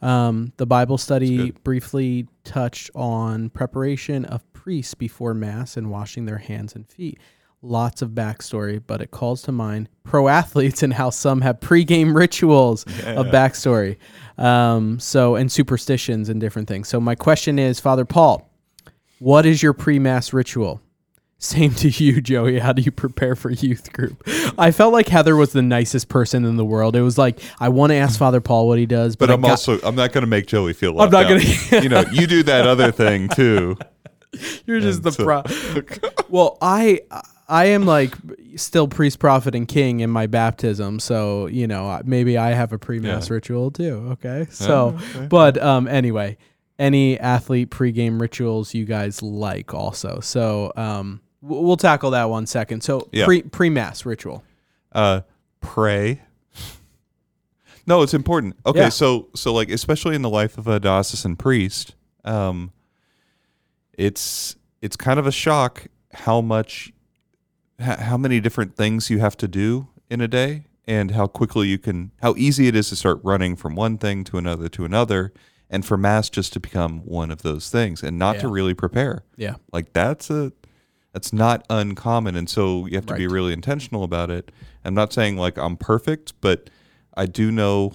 Um, 0.00 0.52
the 0.58 0.66
Bible 0.66 0.96
study 0.96 1.50
briefly 1.64 2.28
touched 2.44 2.90
on 2.94 3.50
preparation 3.50 4.24
of 4.24 4.50
priests 4.52 4.94
before 4.94 5.34
Mass 5.34 5.76
and 5.76 5.90
washing 5.90 6.24
their 6.26 6.38
hands 6.38 6.74
and 6.74 6.86
feet. 6.86 7.18
Lots 7.62 8.02
of 8.02 8.10
backstory, 8.10 8.80
but 8.86 9.00
it 9.00 9.10
calls 9.10 9.42
to 9.42 9.52
mind 9.52 9.88
pro 10.04 10.28
athletes 10.28 10.84
and 10.84 10.92
how 10.92 11.10
some 11.10 11.40
have 11.40 11.58
pregame 11.58 12.14
rituals 12.14 12.84
of 12.84 13.26
backstory. 13.26 13.96
Um, 14.38 15.00
so, 15.00 15.34
and 15.34 15.50
superstitions 15.50 16.28
and 16.28 16.40
different 16.40 16.68
things. 16.68 16.86
So, 16.88 17.00
my 17.00 17.16
question 17.16 17.58
is, 17.58 17.80
Father 17.80 18.04
Paul, 18.04 18.48
what 19.18 19.44
is 19.44 19.60
your 19.64 19.72
pre 19.72 19.98
Mass 19.98 20.32
ritual? 20.32 20.80
Same 21.40 21.72
to 21.76 21.88
you, 21.88 22.20
Joey. 22.20 22.58
How 22.58 22.72
do 22.72 22.82
you 22.82 22.90
prepare 22.90 23.36
for 23.36 23.50
youth 23.50 23.92
group? 23.92 24.22
I 24.58 24.72
felt 24.72 24.92
like 24.92 25.06
Heather 25.06 25.36
was 25.36 25.52
the 25.52 25.62
nicest 25.62 26.08
person 26.08 26.44
in 26.44 26.56
the 26.56 26.64
world. 26.64 26.96
It 26.96 27.02
was 27.02 27.16
like 27.16 27.38
I 27.60 27.68
want 27.68 27.90
to 27.90 27.96
ask 27.96 28.18
Father 28.18 28.40
Paul 28.40 28.66
what 28.66 28.78
he 28.78 28.86
does, 28.86 29.14
but, 29.14 29.28
But 29.28 29.34
I'm 29.34 29.40
got- 29.42 29.50
also 29.50 29.78
I'm 29.82 29.94
not 29.94 30.12
going 30.12 30.22
to 30.22 30.28
make 30.28 30.46
Joey 30.48 30.72
feel 30.72 30.94
like 30.94 31.06
I'm 31.06 31.12
not 31.12 31.28
gonna- 31.28 31.82
you 31.82 31.88
know, 31.88 32.02
you 32.12 32.26
do 32.26 32.42
that 32.42 32.66
other 32.66 32.90
thing 32.90 33.28
too. 33.28 33.76
you're 34.66 34.80
just 34.80 35.04
the 35.04 35.12
so- 35.12 35.24
pro. 35.24 35.42
well, 36.28 36.58
I 36.60 37.02
I 37.48 37.66
am 37.66 37.86
like 37.86 38.14
still 38.56 38.88
priest, 38.88 39.20
prophet, 39.20 39.54
and 39.54 39.66
king 39.68 40.00
in 40.00 40.10
my 40.10 40.26
baptism, 40.26 40.98
so 40.98 41.46
you 41.46 41.68
know 41.68 42.02
maybe 42.04 42.36
I 42.36 42.50
have 42.50 42.72
a 42.72 42.78
pre 42.78 42.98
mass 42.98 43.28
Yeah. 43.30 43.34
ritual 43.34 43.70
too. 43.70 44.08
Okay, 44.14 44.48
so 44.50 44.98
okay. 45.14 45.26
but 45.26 45.56
um 45.62 45.86
anyway, 45.86 46.36
any 46.80 47.16
athlete 47.20 47.70
pregame 47.70 48.20
rituals 48.20 48.74
you 48.74 48.84
guys 48.84 49.22
like 49.22 49.72
also? 49.72 50.18
So 50.18 50.72
um 50.76 51.20
we'll 51.40 51.76
tackle 51.76 52.10
that 52.12 52.28
one 52.30 52.46
second. 52.46 52.82
So 52.82 53.08
Yeah. 53.12 53.24
pre 53.26 53.42
pre 53.42 53.70
mass 53.70 54.04
ritual. 54.06 54.42
Uh, 54.92 55.20
pray. 55.60 56.22
No, 57.86 58.02
it's 58.02 58.12
important. 58.14 58.56
Okay, 58.66 58.80
Yeah. 58.80 58.88
so 58.90 59.28
so 59.34 59.52
like 59.54 59.70
especially 59.70 60.14
in 60.14 60.22
the 60.22 60.28
life 60.30 60.58
of 60.58 60.66
a 60.68 60.78
diocesan 60.78 61.36
priest, 61.36 61.94
um, 62.24 62.70
it's 63.94 64.56
it's 64.82 64.96
kind 64.96 65.18
of 65.18 65.26
a 65.26 65.32
shock 65.32 65.86
how 66.12 66.40
much 66.40 66.92
how 67.80 68.16
many 68.16 68.40
different 68.40 68.76
things 68.76 69.08
you 69.10 69.18
have 69.20 69.36
to 69.36 69.48
do 69.48 69.88
in 70.10 70.20
a 70.20 70.28
day 70.28 70.64
and 70.86 71.12
how 71.12 71.26
quickly 71.26 71.68
you 71.68 71.78
can 71.78 72.10
how 72.22 72.34
easy 72.36 72.66
it 72.66 72.74
is 72.76 72.88
to 72.88 72.96
start 72.96 73.20
running 73.22 73.56
from 73.56 73.74
one 73.74 73.98
thing 73.98 74.24
to 74.24 74.36
another 74.38 74.68
to 74.68 74.84
another 74.84 75.32
and 75.70 75.84
for 75.84 75.96
mass 75.96 76.28
just 76.30 76.52
to 76.52 76.60
become 76.60 77.00
one 77.04 77.30
of 77.30 77.42
those 77.42 77.70
things 77.70 78.02
and 78.02 78.18
not 78.18 78.38
to 78.40 78.48
really 78.48 78.74
prepare 78.74 79.22
Yeah. 79.36 79.56
like 79.72 79.92
that's 79.92 80.30
a 80.30 80.52
that's 81.18 81.32
not 81.32 81.66
uncommon 81.68 82.36
and 82.36 82.48
so 82.48 82.86
you 82.86 82.94
have 82.94 83.04
to 83.04 83.14
be 83.16 83.26
really 83.26 83.52
intentional 83.52 84.04
about 84.04 84.30
it 84.30 84.52
i'm 84.84 84.94
not 84.94 85.12
saying 85.12 85.36
like 85.36 85.58
i'm 85.58 85.76
perfect 85.76 86.32
but 86.40 86.70
i 87.16 87.26
do 87.26 87.50
know 87.50 87.92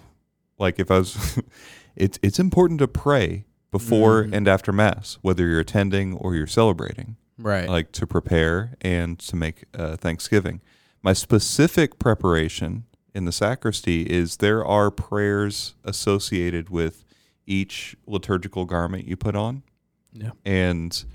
like 0.60 0.77
if 0.77 0.92
i 0.92 0.98
was 0.98 1.39
it's 1.96 2.20
it's 2.22 2.38
important 2.38 2.80
to 2.82 2.88
pray 2.88 3.46
before 3.72 4.24
Mhm. 4.25 4.34
and 4.34 4.48
after 4.50 4.74
mass 4.74 5.18
whether 5.22 5.48
you're 5.48 5.62
attending 5.62 6.15
or 6.18 6.36
you're 6.36 6.46
celebrating 6.48 7.15
Right. 7.38 7.70
like 7.70 7.94
to 7.94 8.06
prepare 8.06 8.75
and 8.82 9.18
to 9.20 9.38
make 9.38 9.63
uh, 9.74 9.96
thanksgiving 9.96 10.60
my 11.01 11.13
specific 11.13 11.98
preparation 12.00 12.84
in 13.15 13.24
the 13.24 13.32
sacristy 13.32 14.01
is 14.03 14.38
there 14.38 14.65
are 14.65 14.92
prayers 14.92 15.75
associated 15.86 16.70
with 16.70 17.06
each 17.46 17.96
liturgical 18.06 18.65
garment 18.65 19.08
you 19.08 19.15
put 19.15 19.34
on 19.36 19.63
yeah. 20.12 20.32
and 20.46 21.06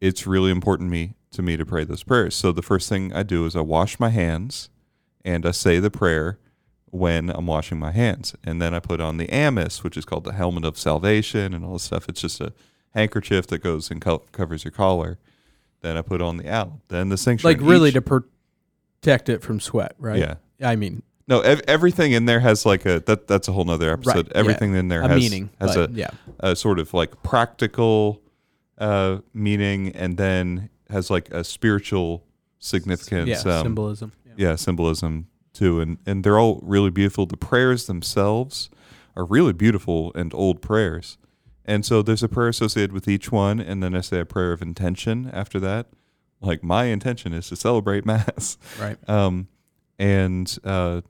it's 0.00 0.26
really 0.26 0.50
important 0.50 0.90
me 0.90 1.14
to 1.32 1.42
me 1.42 1.56
to 1.56 1.66
pray 1.66 1.84
those 1.84 2.02
prayers. 2.02 2.34
So 2.34 2.52
the 2.52 2.62
first 2.62 2.88
thing 2.88 3.12
I 3.12 3.22
do 3.22 3.44
is 3.46 3.54
I 3.56 3.60
wash 3.60 3.98
my 4.00 4.08
hands 4.10 4.70
and 5.24 5.44
I 5.44 5.50
say 5.50 5.78
the 5.78 5.90
prayer 5.90 6.38
when 6.90 7.30
I'm 7.30 7.46
washing 7.46 7.78
my 7.78 7.92
hands. 7.92 8.34
And 8.44 8.62
then 8.62 8.74
I 8.74 8.80
put 8.80 9.00
on 9.00 9.18
the 9.18 9.26
amice, 9.26 9.84
which 9.84 9.96
is 9.96 10.04
called 10.04 10.24
the 10.24 10.32
helmet 10.32 10.64
of 10.64 10.78
salvation 10.78 11.52
and 11.52 11.64
all 11.64 11.74
this 11.74 11.82
stuff. 11.82 12.08
It's 12.08 12.20
just 12.20 12.40
a 12.40 12.52
handkerchief 12.94 13.46
that 13.48 13.58
goes 13.58 13.90
and 13.90 14.00
co- 14.00 14.24
covers 14.32 14.64
your 14.64 14.70
collar. 14.70 15.18
Then 15.82 15.96
I 15.96 16.02
put 16.02 16.22
on 16.22 16.38
the 16.38 16.48
alb. 16.48 16.80
Then 16.88 17.08
the 17.08 17.18
cincture. 17.18 17.46
Like 17.46 17.60
really 17.60 17.92
to 17.92 18.00
protect 18.02 19.28
it 19.28 19.42
from 19.42 19.60
sweat, 19.60 19.94
right? 19.98 20.18
Yeah. 20.18 20.34
I 20.62 20.76
mean, 20.76 21.02
No, 21.28 21.40
ev- 21.40 21.62
everything 21.68 22.12
in 22.12 22.24
there 22.24 22.40
has 22.40 22.64
like 22.64 22.86
a 22.86 23.00
that 23.00 23.28
that's 23.28 23.48
a 23.48 23.52
whole 23.52 23.64
nother 23.64 23.92
episode. 23.92 24.16
Right, 24.16 24.26
yeah. 24.26 24.38
Everything 24.38 24.74
in 24.74 24.88
there 24.88 25.02
a 25.02 25.08
has 25.08 25.20
meaning. 25.20 25.50
has 25.60 25.76
but 25.76 25.90
a 25.90 25.92
yeah. 25.92 26.10
a 26.40 26.56
sort 26.56 26.78
of 26.78 26.94
like 26.94 27.22
practical 27.22 28.22
uh, 28.78 29.18
meaning 29.34 29.88
and 29.90 30.16
then 30.16 30.70
has 30.90 31.10
like 31.10 31.30
a 31.30 31.44
spiritual 31.44 32.24
significance. 32.58 33.44
Yeah. 33.44 33.58
um, 33.58 33.62
symbolism. 33.64 34.12
Yeah. 34.24 34.32
yeah, 34.36 34.56
symbolism 34.56 35.28
too, 35.52 35.80
and 35.80 35.98
and 36.06 36.24
they're 36.24 36.38
all 36.38 36.60
really 36.62 36.90
beautiful. 36.90 37.26
The 37.26 37.36
prayers 37.36 37.86
themselves 37.86 38.70
are 39.16 39.24
really 39.24 39.52
beautiful 39.52 40.12
and 40.14 40.32
old 40.34 40.62
prayers, 40.62 41.18
and 41.64 41.84
so 41.84 42.02
there's 42.02 42.22
a 42.22 42.28
prayer 42.28 42.48
associated 42.48 42.92
with 42.92 43.08
each 43.08 43.30
one, 43.32 43.58
and 43.60 43.82
then 43.82 43.94
I 43.94 44.00
say 44.00 44.20
a 44.20 44.24
prayer 44.24 44.52
of 44.52 44.62
intention 44.62 45.28
after 45.32 45.58
that. 45.60 45.86
Like 46.40 46.62
my 46.62 46.84
intention 46.84 47.32
is 47.32 47.48
to 47.48 47.56
celebrate 47.56 48.06
mass, 48.12 48.58
Right. 48.80 48.96
um, 49.08 49.48
and 49.98 50.56
uh, 50.62 51.00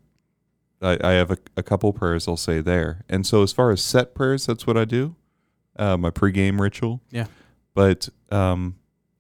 I, 0.80 0.96
I 1.04 1.10
have 1.12 1.30
a, 1.30 1.38
a 1.56 1.62
couple 1.62 1.92
prayers 1.92 2.26
I'll 2.26 2.38
say 2.38 2.60
there. 2.62 3.04
And 3.10 3.26
so 3.26 3.42
as 3.42 3.52
far 3.52 3.70
as 3.70 3.82
set 3.82 4.14
prayers, 4.14 4.46
that's 4.46 4.66
what 4.66 4.78
I 4.78 4.86
do, 4.86 5.16
uh, 5.76 5.98
my 5.98 6.08
pregame 6.10 6.58
ritual. 6.58 7.02
Yeah. 7.10 7.26
But 7.78 8.08
um, 8.32 8.74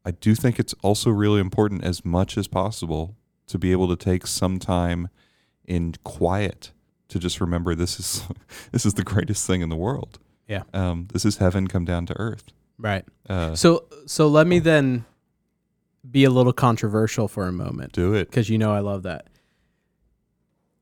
I 0.04 0.10
do 0.10 0.34
think 0.34 0.58
it's 0.58 0.74
also 0.82 1.10
really 1.10 1.40
important, 1.40 1.84
as 1.84 2.04
much 2.04 2.36
as 2.36 2.48
possible, 2.48 3.14
to 3.46 3.56
be 3.56 3.70
able 3.70 3.86
to 3.86 3.94
take 3.94 4.26
some 4.26 4.58
time 4.58 5.10
in 5.64 5.94
quiet 6.02 6.72
to 7.06 7.20
just 7.20 7.40
remember 7.40 7.76
this 7.76 8.00
is 8.00 8.24
this 8.72 8.84
is 8.84 8.94
the 8.94 9.04
greatest 9.04 9.46
thing 9.46 9.60
in 9.60 9.68
the 9.68 9.76
world. 9.76 10.18
Yeah. 10.48 10.64
Um, 10.74 11.06
this 11.12 11.24
is 11.24 11.36
heaven 11.36 11.68
come 11.68 11.84
down 11.84 12.06
to 12.06 12.18
earth. 12.18 12.46
Right. 12.78 13.04
Uh, 13.28 13.54
So 13.54 13.84
so 14.06 14.26
let 14.26 14.48
me 14.48 14.58
then 14.58 15.04
be 16.10 16.24
a 16.24 16.30
little 16.30 16.52
controversial 16.52 17.28
for 17.28 17.46
a 17.46 17.52
moment 17.52 17.92
do 17.92 18.12
it. 18.12 18.28
because 18.28 18.50
you 18.50 18.58
know 18.58 18.72
I 18.72 18.80
love 18.80 19.04
that. 19.04 19.28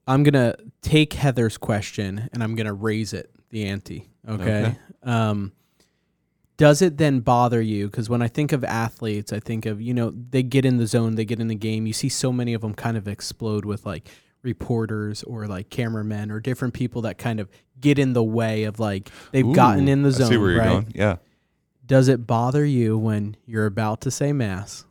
I'm 0.07 0.23
gonna 0.23 0.57
take 0.81 1.13
Heather's 1.13 1.59
question 1.59 2.31
and 2.33 2.43
I'm 2.43 2.55
gonna 2.55 2.73
raise 2.73 3.13
it 3.13 3.31
the 3.51 3.67
ante. 3.67 4.09
Okay. 4.27 4.43
Okay. 4.43 4.77
Um, 5.03 5.53
does 6.57 6.81
it 6.83 6.97
then 6.97 7.21
bother 7.21 7.61
you? 7.61 7.87
Because 7.87 8.09
when 8.09 8.23
I 8.23 8.29
think 8.29 8.53
of 8.53 8.65
athletes, 8.65 9.33
I 9.33 9.41
think 9.41 9.67
of 9.67 9.81
you 9.81 9.93
know 9.95 10.13
they 10.31 10.43
get 10.43 10.65
in 10.65 10.77
the 10.79 10.87
zone, 10.87 11.15
they 11.15 11.25
get 11.25 11.41
in 11.41 11.49
the 11.49 11.55
game. 11.55 11.87
You 11.87 11.93
see 11.93 12.09
so 12.09 12.33
many 12.33 12.55
of 12.55 12.63
them 12.63 12.75
kind 12.75 12.97
of 12.97 13.07
explode 13.07 13.65
with 13.65 13.85
like 13.85 14.09
reporters 14.43 15.23
or 15.25 15.47
like 15.47 15.71
cameramen 15.71 16.31
or 16.31 16.41
different 16.41 16.73
people 16.73 17.03
that 17.03 17.19
kind 17.19 17.41
of 17.41 17.51
get 17.81 17.99
in 17.99 18.13
the 18.13 18.23
way 18.23 18.65
of 18.65 18.79
like 18.79 19.11
they've 19.33 19.53
gotten 19.53 19.89
in 19.89 20.03
the 20.03 20.09
I 20.09 20.13
zone. 20.13 20.29
see 20.29 20.37
where 20.37 20.51
you're 20.53 20.61
right? 20.61 20.69
going. 20.69 20.93
Yeah. 20.95 21.17
Does 21.85 22.09
it 22.09 22.27
bother 22.27 22.65
you 22.65 22.97
when 22.99 23.37
you're 23.47 23.67
about 23.67 24.01
to 24.03 24.11
say 24.11 24.33
mass 24.33 24.85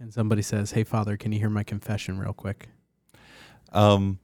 and 0.00 0.12
somebody 0.12 0.42
says, 0.42 0.72
"Hey, 0.72 0.84
Father, 0.84 1.16
can 1.16 1.32
you 1.32 1.38
hear 1.38 1.48
my 1.50 1.62
confession 1.62 2.18
real 2.18 2.32
quick?" 2.34 2.68
Um, 3.72 4.18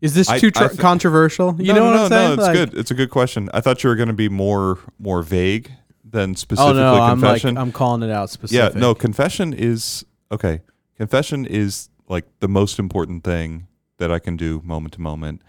Is 0.00 0.14
this 0.14 0.26
too 0.28 0.48
I 0.48 0.50
tr- 0.50 0.68
thi- 0.68 0.76
controversial? 0.78 1.54
You 1.60 1.72
no, 1.72 1.74
know 1.74 1.80
no, 1.80 1.86
what 1.90 1.96
no, 1.96 2.02
I'm 2.04 2.08
saying? 2.10 2.28
No, 2.28 2.32
it's 2.34 2.42
Like- 2.42 2.54
good. 2.70 2.78
It's 2.78 2.90
a 2.90 2.94
good 2.94 3.10
question. 3.10 3.50
I 3.52 3.60
thought 3.60 3.82
you 3.84 3.90
were 3.90 3.96
going 3.96 4.08
to 4.08 4.14
be 4.14 4.28
more 4.28 4.78
more 4.98 5.22
vague 5.22 5.70
than 6.04 6.34
specifically 6.34 6.80
Oh 6.80 6.94
no, 6.94 6.94
I'm 7.02 7.20
like 7.20 7.32
confession. 7.40 7.56
I'm 7.58 7.70
calling 7.72 8.02
it 8.02 8.10
out 8.10 8.30
specifically. 8.30 8.74
yeah, 8.74 8.80
no, 8.80 8.94
confession 8.94 9.52
is 9.52 10.04
okay. 10.32 10.62
Confession 10.96 11.46
is 11.46 11.88
like 12.08 12.24
the 12.40 12.48
most 12.48 12.78
important 12.78 13.24
thing 13.24 13.66
that 13.98 14.10
I 14.10 14.18
can 14.18 14.36
do 14.36 14.60
moment 14.64 14.94
to 14.94 15.00
moment. 15.00 15.42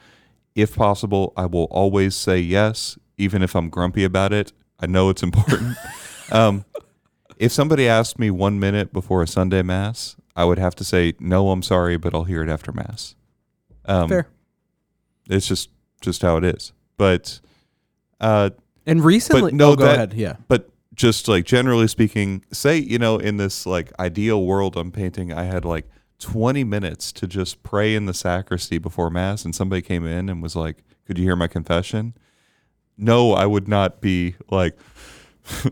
If 0.53 0.75
possible, 0.75 1.31
I 1.37 1.45
will 1.45 1.67
always 1.71 2.13
say 2.15 2.37
yes, 2.39 2.97
even 3.17 3.41
if 3.41 3.55
I'm 3.55 3.69
grumpy 3.69 4.03
about 4.03 4.33
it. 4.33 4.51
I 4.79 4.85
know 4.87 5.09
it's 5.09 5.23
important. 5.23 5.77
um, 6.31 6.65
if 7.37 7.51
somebody 7.51 7.87
asked 7.87 8.19
me 8.19 8.29
one 8.29 8.59
minute 8.59 8.91
before 8.93 9.23
a 9.23 9.27
Sunday 9.27 9.61
mass, 9.61 10.15
I 10.35 10.43
would 10.45 10.59
have 10.59 10.75
to 10.75 10.83
say 10.83 11.13
no. 11.19 11.49
I'm 11.51 11.63
sorry, 11.63 11.97
but 11.97 12.13
I'll 12.13 12.25
hear 12.25 12.43
it 12.43 12.49
after 12.49 12.71
mass. 12.71 13.15
Um, 13.85 14.09
Fair. 14.09 14.27
It's 15.29 15.47
just 15.47 15.69
just 16.01 16.21
how 16.21 16.37
it 16.37 16.43
is. 16.43 16.73
But 16.97 17.39
uh, 18.19 18.51
And 18.85 19.03
recently, 19.03 19.51
no, 19.51 19.71
oh, 19.71 19.75
go 19.75 19.85
that- 19.85 19.95
ahead. 19.95 20.13
Yeah, 20.13 20.35
but 20.47 20.69
just 20.93 21.27
like 21.27 21.45
generally 21.45 21.87
speaking, 21.87 22.43
say 22.51 22.77
you 22.77 22.99
know 22.99 23.17
in 23.17 23.37
this 23.37 23.65
like 23.65 23.91
ideal 23.99 24.45
world 24.45 24.75
I'm 24.77 24.91
painting, 24.91 25.31
I 25.33 25.43
had 25.43 25.63
like 25.65 25.87
20 26.19 26.63
minutes 26.63 27.11
to 27.13 27.27
just 27.27 27.63
pray 27.63 27.95
in 27.95 28.05
the 28.05 28.13
sacristy 28.13 28.77
before 28.77 29.09
mass, 29.09 29.45
and 29.45 29.55
somebody 29.55 29.81
came 29.81 30.05
in 30.05 30.29
and 30.29 30.41
was 30.43 30.55
like, 30.55 30.83
"Could 31.07 31.17
you 31.17 31.23
hear 31.23 31.35
my 31.35 31.47
confession?" 31.47 32.13
No, 32.97 33.33
I 33.33 33.45
would 33.45 33.67
not 33.67 34.01
be 34.01 34.35
like. 34.49 34.77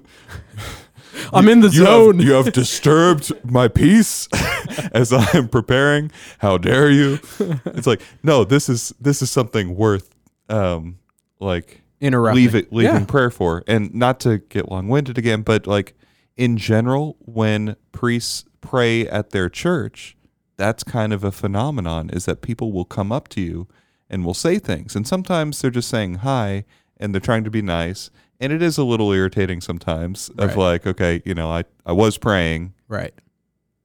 I'm 1.33 1.47
in 1.47 1.61
the 1.61 1.67
you 1.69 1.83
zone. 1.85 2.17
Have, 2.19 2.25
you 2.27 2.33
have 2.33 2.53
disturbed 2.53 3.31
my 3.49 3.67
peace 3.67 4.27
as 4.93 5.11
I 5.13 5.25
am 5.35 5.47
preparing. 5.49 6.11
How 6.39 6.57
dare 6.57 6.89
you? 6.89 7.19
It's 7.39 7.87
like 7.87 8.01
no, 8.23 8.43
this 8.43 8.69
is 8.69 8.93
this 8.99 9.21
is 9.21 9.29
something 9.31 9.75
worth 9.75 10.15
um 10.49 10.97
like 11.39 11.81
Interrupting. 12.01 12.35
leave 12.43 12.55
it 12.55 12.71
leaving 12.73 12.95
Yeah. 12.95 13.05
prayer 13.05 13.29
for 13.29 13.63
and 13.67 13.93
not 13.93 14.19
to 14.21 14.37
get 14.39 14.69
long-winded 14.69 15.17
again 15.17 15.41
but 15.41 15.67
like 15.67 15.93
in 16.37 16.57
general 16.57 17.17
when 17.19 17.75
priests 17.91 18.45
pray 18.61 19.07
at 19.07 19.31
their 19.31 19.49
church 19.49 20.15
that's 20.57 20.83
kind 20.83 21.11
of 21.13 21.23
a 21.25 21.31
phenomenon 21.31 22.09
is 22.09 22.25
that 22.25 22.41
people 22.41 22.71
will 22.71 22.85
come 22.85 23.11
up 23.11 23.27
to 23.29 23.41
you 23.41 23.67
and 24.09 24.25
will 24.25 24.33
say 24.33 24.57
things 24.59 24.95
and 24.95 25.05
sometimes 25.07 25.61
they're 25.61 25.69
just 25.71 25.89
saying 25.89 26.15
hi 26.15 26.63
and 26.97 27.13
they're 27.13 27.19
trying 27.21 27.43
to 27.43 27.51
be 27.51 27.61
nice 27.61 28.09
and 28.39 28.53
it 28.53 28.61
is 28.61 28.77
a 28.77 28.83
little 28.83 29.11
irritating 29.11 29.61
sometimes 29.61 30.29
of 30.37 30.49
Right. 30.49 30.57
like 30.57 30.87
okay 30.87 31.21
you 31.25 31.33
know 31.35 31.49
i 31.49 31.63
i 31.85 31.91
was 31.91 32.17
praying 32.17 32.73
Right. 32.87 33.13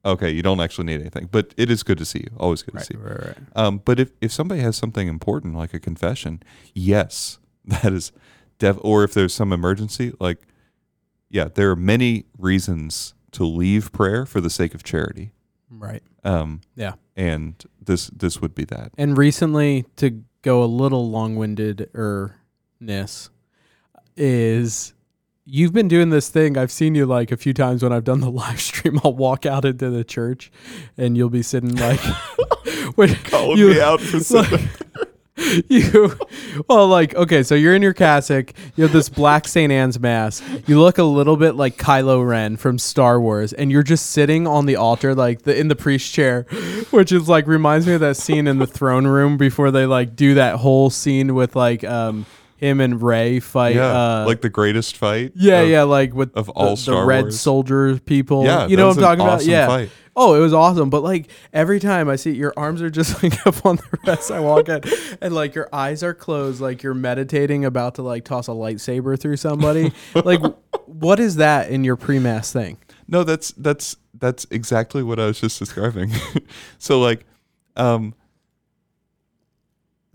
okay 0.05 0.31
you 0.31 0.43
don't 0.43 0.61
actually 0.61 0.85
need 0.87 1.01
anything 1.01 1.29
but 1.31 1.55
it 1.57 1.71
is 1.71 1.83
good 1.83 1.99
to 1.99 2.05
see 2.05 2.21
you 2.21 2.31
always 2.39 2.63
good 2.63 2.75
Right. 2.75 2.85
to 2.85 2.93
see 2.95 2.99
you 2.99 3.05
Right. 3.05 3.27
Right. 3.27 3.37
um, 3.57 3.83
but 3.85 3.99
if, 4.01 4.11
if 4.21 4.33
somebody 4.33 4.61
has 4.61 4.77
something 4.77 5.09
important 5.09 5.55
like 5.57 5.75
a 5.75 5.81
confession, 5.81 6.43
yes, 6.75 7.39
that 7.65 7.93
is 7.93 8.13
def- 8.59 8.79
or 8.83 9.05
if 9.05 9.15
there's 9.15 9.35
some 9.35 9.53
emergency, 9.53 10.13
like 10.21 10.39
yeah, 11.31 11.49
there 11.53 11.71
are 11.71 11.77
many 11.77 12.27
reasons 12.39 13.15
to 13.33 13.45
leave 13.45 13.91
prayer 13.93 14.25
for 14.27 14.41
the 14.41 14.51
sake 14.51 14.75
of 14.75 14.85
charity. 14.85 15.33
Right. 15.71 16.03
Um, 16.23 16.61
Yeah. 16.77 16.93
and 17.17 17.55
this 17.85 18.07
this 18.09 18.41
would 18.41 18.55
be 18.55 18.65
that. 18.67 18.93
And 18.97 19.19
recently, 19.19 19.85
to 19.97 20.23
go 20.43 20.63
a 20.63 20.67
little 20.67 21.11
long-winded 21.11 21.89
ness, 22.81 23.31
is 24.17 24.93
you've 25.45 25.73
been 25.73 25.89
doing 25.89 26.11
this 26.11 26.29
thing. 26.29 26.57
I've 26.57 26.73
seen 26.73 26.95
you 26.95 27.07
like 27.07 27.31
a 27.33 27.37
few 27.37 27.53
times 27.55 27.83
when 27.83 27.93
I've 27.93 28.05
done 28.05 28.21
the 28.21 28.31
live 28.43 28.61
stream. 28.61 29.01
I'll 29.05 29.15
walk 29.15 29.47
out 29.47 29.65
into 29.65 29.91
the 29.91 30.05
church, 30.05 30.51
and 30.97 31.17
you'll 31.17 31.31
be 31.31 31.43
sitting 31.43 31.75
like, 31.77 32.01
when 32.95 33.15
Calling 33.25 33.59
you- 33.59 33.69
me 33.71 33.81
out 33.81 34.01
for 34.01 34.21
something. 34.21 34.69
you 35.69 36.17
well 36.69 36.87
like 36.87 37.13
okay 37.17 37.43
so 37.43 37.57
you're 37.57 37.75
in 37.75 37.83
your 37.83 37.93
cassock 37.93 38.53
you 38.77 38.85
have 38.85 38.93
this 38.93 39.09
black 39.09 39.49
st 39.49 39.73
anne's 39.73 39.99
mask 39.99 40.45
you 40.69 40.81
look 40.81 40.97
a 40.97 41.03
little 41.03 41.37
bit 41.37 41.57
like 41.57 41.77
kylo 41.77 42.25
ren 42.27 42.57
from 42.57 42.79
star 42.79 43.21
wars 43.21 43.53
and 43.53 43.73
you're 43.73 43.83
just 43.83 44.11
sitting 44.11 44.47
on 44.47 44.65
the 44.67 44.77
altar 44.77 45.13
like 45.13 45.43
the 45.43 45.59
in 45.59 45.67
the 45.67 45.75
priest 45.75 46.13
chair 46.15 46.43
which 46.93 47.11
is 47.11 47.29
like 47.29 47.49
reminds 47.49 47.85
me 47.85 47.95
of 47.95 48.01
that 48.01 48.17
scene 48.17 48.47
in 48.47 48.59
the 48.61 48.67
throne 48.67 49.09
room 49.09 49.37
before 49.37 49.73
they 49.73 49.87
like 49.87 50.15
do 50.15 50.35
that 50.35 50.55
whole 50.57 50.89
scene 50.89 51.35
with 51.35 51.57
like 51.57 51.83
um 51.83 52.25
him 52.65 52.81
and 52.81 53.01
rey 53.03 53.39
fight 53.41 53.77
Yeah, 53.77 54.21
uh 54.23 54.25
like 54.27 54.41
the 54.41 54.49
greatest 54.49 54.97
fight. 54.97 55.33
yeah 55.35 55.61
of- 55.61 55.69
yeah 55.69 55.83
like 55.83 56.15
with 56.15 56.35
of 56.37 56.47
the, 56.47 56.53
all 56.53 56.77
the 56.77 57.05
red 57.05 57.25
Wars. 57.25 57.41
soldier 57.41 57.99
people 58.01 58.45
Yeah, 58.45 58.67
you 58.67 58.77
know 58.77 58.89
what 58.89 58.97
i'm 58.97 59.03
talking 59.03 59.21
about 59.25 59.45
yeah 59.45 59.67
fight. 59.67 59.91
Oh, 60.17 60.35
it 60.37 60.39
was 60.39 60.55
awesome. 60.55 60.91
But 60.91 61.03
like 61.03 61.29
every 61.53 61.81
time 61.81 62.09
I 62.09 62.15
see 62.15 62.31
it, 62.31 62.37
your 62.37 62.55
arms 62.57 62.81
are 62.83 62.89
just 62.89 63.21
like 63.25 63.45
up 63.49 63.67
on 63.67 63.75
the 63.75 63.99
rest, 64.07 64.31
I 64.31 64.39
walk 64.39 64.69
in 64.69 64.81
and 65.21 65.35
like 65.35 65.57
your 65.57 65.69
eyes 65.73 66.05
are 66.05 66.15
closed, 66.15 66.61
like 66.61 66.85
you're 66.85 66.95
meditating 66.95 67.65
about 67.65 67.97
to 67.97 68.03
like 68.03 68.25
toss 68.25 68.47
a 68.47 68.53
lightsaber 68.53 69.19
through 69.19 69.39
somebody. 69.39 69.93
like, 70.15 70.41
what 70.87 71.19
is 71.19 71.35
that 71.35 71.69
in 71.69 71.83
your 71.83 71.97
pre-mass 71.97 72.53
thing? 72.53 72.79
No, 73.09 73.25
that's 73.25 73.51
that's 73.57 73.97
that's 74.17 74.47
exactly 74.53 75.03
what 75.03 75.19
I 75.19 75.27
was 75.27 75.41
just 75.41 75.59
describing. 75.59 76.13
so 76.79 77.01
like, 77.01 77.27
um, 77.75 78.15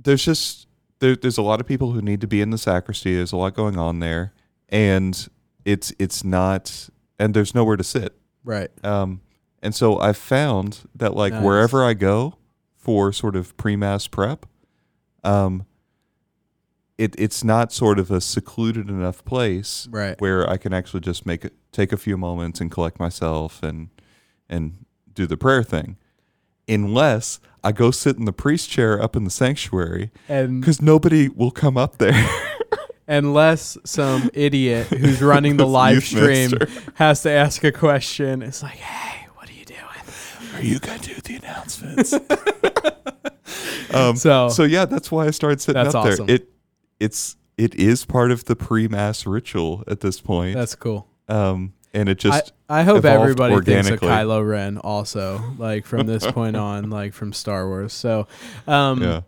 there's 0.02 0.24
just 0.24 0.69
there, 1.00 1.16
there's 1.16 1.38
a 1.38 1.42
lot 1.42 1.60
of 1.62 1.68
people 1.68 1.92
who 1.92 2.02
need 2.02 2.22
to 2.22 2.28
be 2.28 2.42
in 2.42 2.50
the 2.50 2.58
sacristy. 2.58 3.16
There's 3.16 3.32
a 3.32 3.38
lot 3.38 3.54
going 3.54 3.78
on 3.78 4.00
there, 4.00 4.34
and 4.70 5.28
it's 5.66 5.94
it's 6.00 6.24
not, 6.24 6.90
and 7.18 7.34
there's 7.34 7.54
nowhere 7.56 7.78
to 7.78 7.84
sit. 7.84 8.16
Right. 8.44 8.70
Um, 8.84 9.22
and 9.62 9.76
so 9.76 10.00
I've 10.00 10.18
found 10.18 10.82
that 10.96 11.16
like 11.16 11.34
Nice. 11.34 11.44
wherever 11.44 11.84
I 11.84 11.94
go 11.94 12.36
for 12.78 13.12
sort 13.12 13.36
of 13.36 13.56
pre-mass 13.58 14.08
prep, 14.08 14.46
um, 15.24 15.66
it 16.98 17.16
it's 17.18 17.44
not 17.44 17.72
sort 17.72 18.00
of 18.00 18.12
a 18.12 18.22
secluded 18.22 18.90
enough 18.90 19.24
place 19.26 19.88
Right. 19.92 20.20
where 20.20 20.50
I 20.50 20.58
can 20.58 20.74
actually 20.74 21.02
just 21.02 21.26
make 21.26 21.48
take 21.72 21.92
a 21.92 21.98
few 21.98 22.18
moments 22.18 22.60
and 22.62 22.72
collect 22.72 23.00
myself 23.00 23.62
and 23.64 23.90
and 24.50 24.86
do 25.14 25.28
the 25.28 25.38
prayer 25.38 25.64
thing, 25.64 25.98
unless 26.70 27.40
I 27.64 27.72
go 27.72 27.92
sit 27.92 28.18
in 28.18 28.26
the 28.26 28.32
priest 28.34 28.70
chair 28.70 29.02
up 29.02 29.16
in 29.16 29.24
the 29.26 29.30
sanctuary 29.30 30.12
And 30.30 30.62
because 30.62 30.82
nobody 30.82 31.28
will 31.28 31.52
come 31.52 31.78
up 31.78 31.98
there. 31.98 32.30
unless 33.08 33.78
some 33.84 34.30
idiot 34.34 34.88
who's 34.88 35.22
running 35.22 35.58
the 35.58 35.68
live 35.82 36.04
stream 36.04 36.52
has 36.96 37.24
to 37.24 37.32
ask 37.32 37.64
a 37.64 37.72
question, 37.72 38.42
it's 38.42 38.62
like, 38.64 38.78
hey, 38.78 39.28
what 39.36 39.50
are 39.50 39.54
you 39.54 39.66
doing? 39.66 39.80
Are 40.54 40.62
you 40.62 40.80
gonna 40.80 41.00
do 41.00 41.16
the 41.16 41.36
announcements? 41.38 42.14
um, 43.94 44.16
So, 44.16 44.50
so 44.50 44.64
yeah, 44.64 44.86
that's 44.86 45.12
why 45.12 45.26
I 45.26 45.32
started 45.32 45.60
sitting 45.60 45.84
That's 45.84 45.96
up 45.96 46.06
awesome. 46.06 46.28
there. 46.28 46.36
It 46.38 46.50
it's 47.00 47.36
it 47.58 47.76
is 47.76 48.06
part 48.06 48.32
of 48.32 48.46
the 48.46 48.56
pre-mass 48.56 49.26
ritual 49.26 49.84
at 49.88 50.00
this 50.00 50.22
point. 50.22 50.56
that's 50.56 50.76
cool. 50.76 51.08
um, 51.28 51.74
and 51.94 52.10
it 52.10 52.20
just 52.20 52.54
I, 52.68 52.82
I 52.82 52.84
hope 52.84 53.06
everybody 53.06 53.60
thinks 53.62 53.90
of. 53.90 54.00
Kylo 54.00 54.48
Ren 54.48 54.78
also, 54.78 55.42
like 55.58 55.86
from 55.86 56.06
this 56.08 56.26
point 56.32 56.56
on, 56.56 56.90
like 56.90 57.14
from 57.14 57.34
Star 57.34 57.68
Wars. 57.68 57.94
So, 57.94 58.28
um, 58.68 59.02
yeah. 59.02 59.22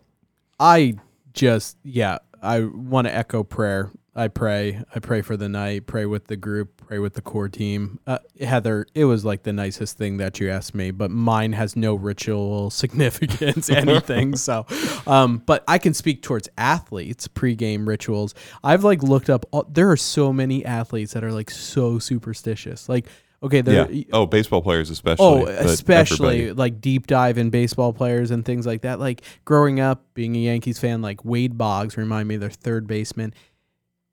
I 0.60 0.94
just 1.32 1.76
yeah, 1.82 2.18
I 2.42 2.60
want 2.60 3.06
to 3.06 3.14
echo 3.14 3.42
prayer. 3.42 3.90
I 4.14 4.28
pray. 4.28 4.82
I 4.94 4.98
pray 4.98 5.22
for 5.22 5.38
the 5.38 5.48
night. 5.48 5.86
Pray 5.86 6.04
with 6.04 6.26
the 6.26 6.36
group. 6.36 6.86
Pray 6.86 6.98
with 6.98 7.14
the 7.14 7.22
core 7.22 7.48
team. 7.48 7.98
Uh, 8.06 8.18
Heather, 8.40 8.86
it 8.94 9.06
was 9.06 9.24
like 9.24 9.42
the 9.42 9.54
nicest 9.54 9.96
thing 9.96 10.18
that 10.18 10.38
you 10.38 10.50
asked 10.50 10.74
me, 10.74 10.90
but 10.90 11.10
mine 11.10 11.52
has 11.54 11.76
no 11.76 11.94
ritual 11.94 12.68
significance, 12.70 13.70
anything. 13.70 14.36
so, 14.36 14.66
um, 15.06 15.38
but 15.38 15.64
I 15.66 15.78
can 15.78 15.94
speak 15.94 16.22
towards 16.22 16.50
athletes 16.58 17.26
pregame 17.26 17.86
rituals. 17.86 18.34
I've 18.62 18.84
like 18.84 19.02
looked 19.02 19.30
up. 19.30 19.46
All, 19.50 19.64
there 19.66 19.90
are 19.90 19.96
so 19.96 20.30
many 20.30 20.62
athletes 20.62 21.14
that 21.14 21.24
are 21.24 21.32
like 21.32 21.50
so 21.50 21.98
superstitious. 21.98 22.90
Like, 22.90 23.06
okay, 23.42 23.62
there. 23.62 23.90
Yeah. 23.90 24.04
Oh, 24.12 24.26
baseball 24.26 24.60
players 24.60 24.90
especially. 24.90 25.24
Oh, 25.24 25.46
especially 25.46 26.42
everybody. 26.42 26.52
like 26.52 26.80
deep 26.82 27.06
dive 27.06 27.38
in 27.38 27.48
baseball 27.48 27.94
players 27.94 28.30
and 28.30 28.44
things 28.44 28.66
like 28.66 28.82
that. 28.82 29.00
Like 29.00 29.22
growing 29.46 29.80
up, 29.80 30.04
being 30.12 30.36
a 30.36 30.40
Yankees 30.40 30.78
fan, 30.78 31.00
like 31.00 31.24
Wade 31.24 31.56
Boggs 31.56 31.96
remind 31.96 32.28
me 32.28 32.34
of 32.34 32.42
their 32.42 32.50
third 32.50 32.86
baseman. 32.86 33.32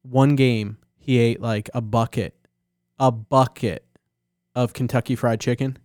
One 0.04 0.36
game, 0.36 0.78
he 0.98 1.18
ate 1.20 1.42
like 1.42 1.70
a 1.74 1.82
bucket, 1.82 2.36
a 2.98 3.12
bucket 3.12 3.86
of 4.56 4.74
Kentucky 4.74 5.16
Fried 5.16 5.40
Chicken, 5.40 5.78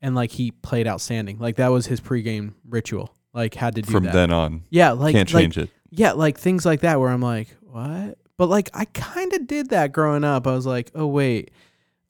and 0.00 0.14
like 0.14 0.30
he 0.32 0.50
played 0.50 0.86
outstanding. 0.86 1.38
Like 1.38 1.56
that 1.56 1.68
was 1.68 1.86
his 1.86 2.00
pregame 2.00 2.54
ritual. 2.68 3.14
Like 3.32 3.54
had 3.54 3.74
to 3.76 3.82
do 3.82 3.90
from 3.90 4.04
that. 4.04 4.12
then 4.12 4.32
on. 4.32 4.62
yeah, 4.70 4.90
like 4.92 5.14
Can't 5.14 5.32
like, 5.32 5.42
change 5.42 5.58
it. 5.58 5.70
yeah, 5.90 6.12
like 6.12 6.38
things 6.38 6.66
like 6.66 6.80
that 6.80 7.00
where 7.00 7.08
I'm 7.10 7.22
like, 7.22 7.48
what? 7.62 8.18
But 8.36 8.48
like 8.48 8.70
I 8.74 8.84
kind 8.86 9.32
of 9.32 9.46
did 9.46 9.70
that 9.70 9.92
growing 9.92 10.24
up. 10.24 10.46
I 10.46 10.52
was 10.52 10.66
like, 10.66 10.90
oh 10.94 11.06
wait, 11.06 11.50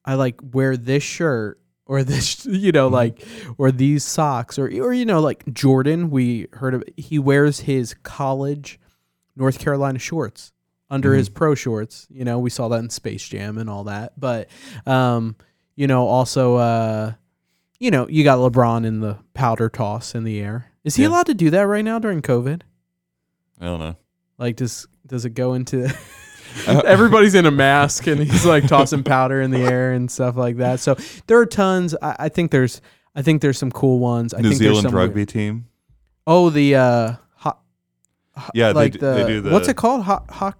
I 0.05 0.15
like 0.15 0.41
wear 0.53 0.77
this 0.77 1.03
shirt 1.03 1.61
or 1.87 2.03
this, 2.05 2.45
you 2.47 2.73
know, 2.73 2.89
Mhm. 2.89 2.93
like 2.93 3.27
or 3.57 3.71
these 3.71 4.05
socks 4.05 4.59
or 4.59 4.67
or 4.67 4.93
you 4.93 5.05
know, 5.05 5.21
like 5.21 5.45
Jordan. 5.53 6.11
We 6.11 6.49
heard 6.55 6.75
of 6.75 6.85
he 6.97 7.19
wears 7.19 7.61
his 7.61 7.95
college 8.03 8.81
North 9.37 9.59
Carolina 9.59 9.99
shorts 9.99 10.53
under 10.93 11.15
his 11.15 11.29
pro 11.29 11.55
shorts. 11.57 12.07
You 12.11 12.25
know, 12.25 12.39
we 12.39 12.51
saw 12.51 12.69
that 12.69 12.79
in 12.79 12.91
Space 12.91 13.27
Jam 13.29 13.59
and 13.59 13.69
all 13.69 13.85
that. 13.85 14.13
But 14.21 14.49
um, 14.87 15.35
you 15.75 15.87
know, 15.87 16.07
also 16.07 16.57
uh, 16.57 17.13
you 17.81 17.91
know, 17.91 18.07
you 18.09 18.23
got 18.23 18.39
LeBron 18.39 18.85
in 18.87 19.01
the 19.01 19.19
powder 19.35 19.69
toss 19.69 20.15
in 20.15 20.23
the 20.25 20.39
air. 20.41 20.67
Is 20.85 20.97
he 20.97 21.03
Yeah. 21.03 21.09
allowed 21.09 21.27
to 21.27 21.35
do 21.35 21.51
that 21.51 21.63
right 21.63 21.85
now 21.85 21.99
during 21.99 22.23
COVID? 22.23 22.63
I 23.61 23.65
don't 23.65 23.79
know. 23.81 23.97
Like, 24.39 24.57
does 24.57 24.87
does 25.07 25.25
it 25.25 25.31
go 25.31 25.55
into? 25.55 25.93
Everybody's 26.67 27.35
in 27.35 27.47
a 27.47 27.51
mask 27.51 28.07
and 28.07 28.21
he's 28.21 28.45
like 28.45 28.67
tossing 28.69 29.03
powder 29.03 29.41
in 29.41 29.51
the 29.51 29.61
air 29.61 29.93
and 29.95 30.11
stuff 30.11 30.37
like 30.37 30.59
that. 30.59 30.81
So 30.81 30.97
there 31.27 31.39
are 31.39 31.47
tons. 31.47 31.95
I, 32.03 32.17
I 32.21 32.29
think 32.29 32.51
there's. 32.51 32.81
I 33.15 33.23
think 33.23 33.41
there's 33.43 33.57
some 33.59 33.71
cool 33.71 33.99
ones. 33.99 34.33
I 34.35 34.39
New 34.43 34.51
think 34.51 34.61
there's 34.61 34.69
Zealand 34.77 34.83
some 34.91 34.95
rugby 34.95 35.15
weird- 35.21 35.29
team. 35.31 35.67
Oh, 36.27 36.51
the 36.51 36.75
uh, 36.77 37.13
ho, 37.37 37.53
ho- 38.37 38.51
Yeah, 38.55 38.69
they 38.69 38.75
like 38.75 38.93
d- 38.93 38.99
the, 38.99 39.15
they 39.15 39.27
do 39.27 39.41
the- 39.41 39.51
what's 39.51 39.69
it 39.69 39.77
called? 39.77 40.03
Ha, 40.05 40.23
ha, 40.31 40.53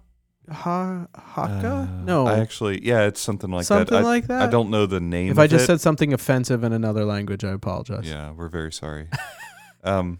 ha, 0.51 1.07
haka? 1.15 1.67
Uh, 1.67 1.87
no, 2.03 2.27
I 2.27 2.39
actually, 2.39 2.85
yeah, 2.85 3.05
it's 3.05 3.21
something 3.21 3.49
like 3.49 3.65
something 3.65 3.95
that. 3.95 4.03
I, 4.03 4.07
like 4.07 4.27
that. 4.27 4.41
I 4.43 4.47
don't 4.47 4.69
know 4.69 4.85
the 4.85 4.99
name. 4.99 5.31
If 5.31 5.39
I 5.39 5.47
just 5.47 5.63
it. 5.63 5.67
said 5.67 5.81
something 5.81 6.13
offensive 6.13 6.63
in 6.63 6.73
another 6.73 7.05
language, 7.05 7.43
I 7.43 7.51
apologize. 7.51 8.07
yeah, 8.07 8.31
we're 8.31 8.49
very 8.49 8.71
sorry. 8.71 9.07
um, 9.83 10.19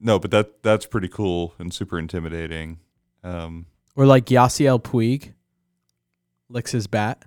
no, 0.00 0.18
but 0.18 0.30
that 0.30 0.62
that's 0.62 0.86
pretty 0.86 1.08
cool 1.08 1.54
and 1.58 1.72
super 1.72 1.98
intimidating. 1.98 2.78
Um, 3.22 3.66
Or 3.96 4.06
like 4.06 4.26
Yasiel 4.26 4.82
Puig 4.82 5.32
licks 6.48 6.72
his 6.72 6.86
bat. 6.86 7.24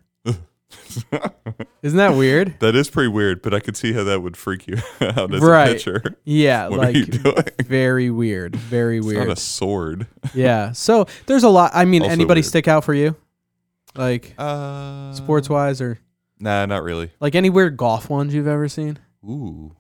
Isn't 1.82 1.98
that 1.98 2.16
weird? 2.16 2.60
that 2.60 2.76
is 2.76 2.90
pretty 2.90 3.10
weird, 3.10 3.42
but 3.42 3.54
I 3.54 3.60
could 3.60 3.76
see 3.76 3.94
how 3.94 4.04
that 4.06 4.22
would 4.22 4.38
freak 4.38 4.68
you 4.68 4.78
out 5.02 5.34
as 5.34 5.42
Right. 5.42 5.70
a 5.70 5.74
pitcher. 5.74 6.04
Yeah, 6.24 6.68
What 6.70 6.80
like 6.80 7.66
very 7.66 8.10
weird. 8.10 8.56
Very 8.56 8.98
It's 8.98 9.08
weird. 9.08 9.28
not 9.28 9.38
a 9.38 9.40
sword. 9.40 10.08
yeah. 10.34 10.72
So 10.72 11.06
there's 11.26 11.44
a 11.44 11.50
lot. 11.50 11.72
I 11.74 11.86
mean, 11.86 12.02
Also 12.04 12.12
anybody 12.14 12.40
weird. 12.40 12.46
stick 12.46 12.68
out 12.68 12.84
for 12.84 12.94
you? 12.94 13.16
Like 13.96 14.34
Uh, 14.38 15.14
sports 15.14 15.50
wise 15.50 15.82
or 15.82 16.00
Nah, 16.40 16.66
not 16.66 16.84
really. 16.84 17.12
like 17.20 17.36
any 17.36 17.50
weird 17.50 17.78
golf 17.78 18.10
ones 18.10 18.34
you've 18.34 18.48
ever 18.48 18.68
seen? 18.68 19.00
Ooh. 19.24 19.76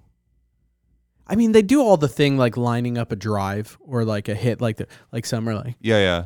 I 1.26 1.36
mean, 1.36 1.52
they 1.54 1.62
do 1.62 1.82
all 1.82 1.98
the 1.98 2.08
thing 2.10 2.38
like 2.38 2.58
lining 2.58 2.98
up 2.98 3.12
a 3.12 3.16
drive 3.16 3.78
or 3.82 4.04
like 4.04 4.28
a 4.28 4.36
hit, 4.36 4.60
like 4.62 4.78
the 4.78 4.88
like 5.12 5.26
some 5.26 5.48
are 5.48 5.56
like 5.56 5.76
Yeah, 5.80 5.98
yeah. 6.00 6.26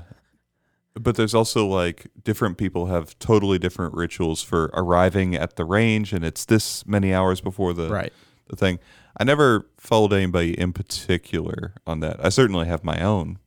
But 1.00 1.16
there's 1.16 1.34
also 1.34 1.66
like 1.68 2.08
different 2.24 2.58
people 2.58 2.88
have 2.88 3.18
totally 3.20 3.60
different 3.60 3.94
rituals 3.94 4.42
for 4.42 4.66
arriving 4.74 5.36
at 5.36 5.56
the 5.56 5.66
range, 5.66 6.14
and 6.14 6.24
it's 6.26 6.46
this 6.46 6.86
many 6.86 7.14
hours 7.14 7.42
before 7.42 7.74
the 7.74 7.90
right. 7.90 8.14
the 8.50 8.56
thing. 8.56 8.80
I 9.20 9.24
never 9.24 9.68
followed 9.78 10.14
anybody 10.14 10.60
in 10.60 10.74
particular 10.74 11.74
on 11.88 12.00
that. 12.02 12.24
I 12.24 12.30
certainly 12.30 12.68
have 12.68 12.84
my 12.84 13.02
own, 13.02 13.40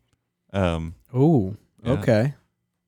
um, 0.52 0.94
Ooh, 1.14 1.56
Yeah. 1.84 1.92
okay. 1.92 2.34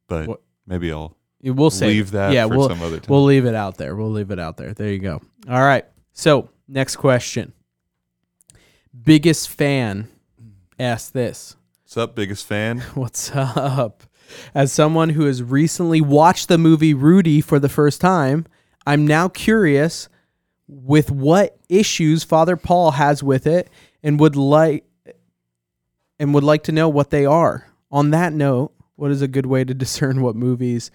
but 0.08 0.40
maybe 0.66 0.92
I'll 0.92 1.16
We'll 1.44 1.70
save 1.70 1.88
leave 1.88 2.10
that 2.12 2.32
Yeah, 2.32 2.46
for 2.46 2.56
we'll 2.56 2.68
some 2.68 2.82
other 2.82 2.98
time. 3.00 3.06
we'll 3.08 3.24
leave 3.24 3.46
it 3.46 3.54
out 3.54 3.76
there. 3.76 3.96
We'll 3.96 4.10
leave 4.10 4.30
it 4.30 4.38
out 4.38 4.56
there. 4.56 4.74
There 4.74 4.88
you 4.90 4.98
go. 5.00 5.20
All 5.48 5.62
right. 5.62 5.84
So 6.12 6.50
next 6.68 6.96
question. 6.96 7.52
Biggest 9.04 9.48
fan 9.48 10.08
asked 10.78 11.12
this. 11.14 11.56
What's 11.82 11.96
up, 11.96 12.14
biggest 12.14 12.46
fan? 12.46 12.80
What's 12.94 13.30
up? 13.34 14.02
As 14.54 14.72
someone 14.72 15.10
who 15.10 15.26
has 15.26 15.42
recently 15.42 16.00
watched 16.00 16.48
the 16.48 16.58
movie 16.58 16.94
Rudy 16.94 17.40
for 17.40 17.58
the 17.58 17.68
first 17.68 18.00
time, 18.00 18.46
I'm 18.86 19.06
now 19.06 19.28
curious 19.28 20.08
with 20.66 21.10
what 21.10 21.58
issues 21.68 22.24
Father 22.24 22.56
Paul 22.56 22.92
has 22.92 23.22
with 23.22 23.46
it 23.46 23.68
and 24.02 24.18
would 24.20 24.36
like 24.36 24.84
and 26.18 26.34
would 26.34 26.44
like 26.44 26.64
to 26.64 26.72
know 26.72 26.88
what 26.88 27.10
they 27.10 27.26
are. 27.26 27.66
On 27.90 28.10
that 28.10 28.32
note, 28.32 28.72
what 28.96 29.10
is 29.10 29.22
a 29.22 29.28
good 29.28 29.46
way 29.46 29.64
to 29.64 29.74
discern 29.82 30.22
what 30.22 30.36
movies 30.36 30.90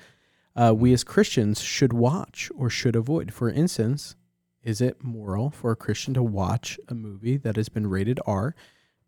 uh, 0.56 0.74
we 0.76 0.94
as 0.94 1.04
Christians 1.04 1.62
should 1.62 1.94
watch 1.94 2.50
or 2.56 2.70
should 2.70 2.96
avoid? 2.96 3.34
For 3.34 3.50
instance, 3.50 4.16
is 4.64 4.82
it 4.82 5.04
moral 5.04 5.50
for 5.50 5.72
a 5.72 5.76
Christian 5.76 6.14
to 6.16 6.24
watch 6.24 6.80
a 6.88 6.96
movie 6.96 7.38
that 7.38 7.56
has 7.56 7.70
been 7.70 7.88
rated 7.88 8.20
R 8.26 8.56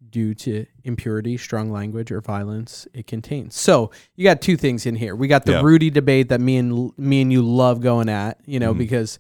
due 0.09 0.33
to 0.33 0.65
impurity, 0.83 1.37
strong 1.37 1.71
language, 1.71 2.11
or 2.11 2.21
violence 2.21 2.87
it 2.93 3.05
contains. 3.07 3.55
So 3.55 3.91
you 4.15 4.23
got 4.23 4.41
two 4.41 4.57
things 4.57 4.85
in 4.85 4.95
here. 4.95 5.15
We 5.15 5.27
got 5.27 5.45
the 5.45 5.53
Yeah. 5.53 5.61
Rudy 5.61 5.89
debate 5.89 6.29
that 6.29 6.41
me 6.41 6.57
and 6.57 6.91
me 6.97 7.21
and 7.21 7.31
you 7.31 7.41
love 7.41 7.81
going 7.81 8.09
at, 8.09 8.39
you 8.45 8.59
know, 8.59 8.73
Mhm. 8.73 8.77
because 8.79 9.19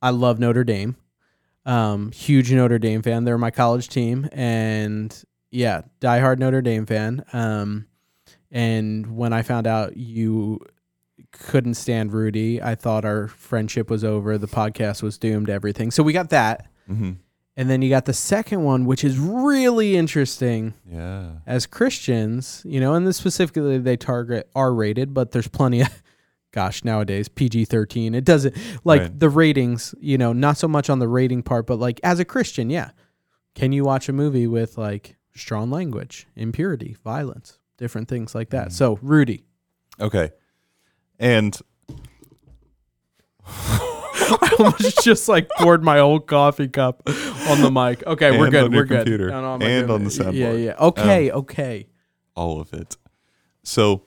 I 0.00 0.10
love 0.10 0.38
Notre 0.38 0.64
Dame. 0.64 0.96
Um, 1.66 2.10
huge 2.12 2.52
Notre 2.52 2.78
Dame 2.78 3.02
fan. 3.02 3.24
They're 3.24 3.36
my 3.36 3.50
college 3.50 3.88
team, 3.88 4.28
and 4.32 5.14
yeah, 5.50 5.82
diehard 6.00 6.38
Notre 6.38 6.62
Dame 6.62 6.86
fan. 6.86 7.22
Um, 7.34 7.86
and 8.50 9.14
when 9.16 9.32
I 9.32 9.42
found 9.42 9.66
out 9.66 9.96
you 9.96 10.60
couldn't 11.32 11.74
stand 11.74 12.12
Rudy, 12.12 12.62
I 12.62 12.74
thought 12.76 13.04
our 13.04 13.28
friendship 13.28 13.90
was 13.90 14.02
over. 14.04 14.38
The 14.38 14.48
podcast 14.48 15.02
was 15.02 15.18
doomed. 15.18 15.50
Everything. 15.50 15.90
So 15.90 16.02
we 16.02 16.12
got 16.12 16.30
that. 16.30 16.66
hmm 16.86 17.12
And 17.56 17.68
then 17.68 17.82
you 17.82 17.90
got 17.90 18.04
the 18.06 18.12
second 18.14 18.62
one, 18.62 18.84
which 18.86 19.04
is 19.04 19.18
really 19.18 19.96
interesting 19.96 20.72
Yeah. 20.90 21.32
as 21.46 21.66
Christians, 21.66 22.62
you 22.64 22.80
know, 22.80 22.94
and 22.94 23.06
this 23.06 23.16
specifically 23.18 23.76
they 23.78 23.96
target 23.96 24.48
R 24.54 24.72
rated, 24.72 25.12
but 25.12 25.32
there's 25.32 25.48
plenty 25.48 25.80
of, 25.82 25.88
gosh, 26.52 26.84
nowadays 26.84 27.28
PG 27.28 27.66
13. 27.66 28.14
It 28.14 28.24
doesn't, 28.24 28.56
like 28.84 29.02
Right. 29.02 29.18
the 29.20 29.28
ratings, 29.28 29.94
you 30.00 30.16
know, 30.16 30.32
not 30.32 30.56
so 30.56 30.68
much 30.68 30.88
on 30.88 31.00
the 31.00 31.08
rating 31.08 31.42
part, 31.42 31.66
but 31.66 31.78
like 31.78 32.00
as 32.02 32.18
a 32.20 32.24
Christian, 32.24 32.70
yeah. 32.70 32.90
Can 33.54 33.72
you 33.72 33.84
watch 33.84 34.08
a 34.08 34.12
movie 34.12 34.46
with 34.46 34.78
like 34.78 35.16
strong 35.34 35.70
language, 35.70 36.28
impurity, 36.36 36.96
violence, 37.04 37.58
different 37.78 38.08
things 38.08 38.34
like 38.34 38.50
that? 38.50 38.68
Mhm. 38.68 38.72
So, 38.72 38.98
Rudy. 39.02 39.44
Okay. 40.00 40.30
And 41.18 41.58
I 44.40 44.54
almost 44.58 45.02
just 45.04 45.28
like 45.28 45.48
poured 45.58 45.82
my 45.82 45.98
whole 45.98 46.20
coffee 46.20 46.68
cup 46.68 47.02
on 47.06 47.60
the 47.60 47.70
mic. 47.70 48.06
Okay, 48.06 48.36
we're 48.38 48.50
good. 48.50 48.64
on 48.64 48.72
we're 48.72 48.84
good. 48.84 48.98
computer. 48.98 49.30
No, 49.30 49.56
no, 49.56 49.64
And 49.66 49.90
on 49.90 50.04
the 50.04 50.10
goodness. 50.10 50.34
Yeah. 50.36 50.48
Um, 50.50 50.58
yeah. 50.58 50.74
Okay, 50.78 51.30
okay. 51.30 51.86
all 52.34 52.60
of 52.60 52.72
it. 52.72 52.96
So 53.62 54.02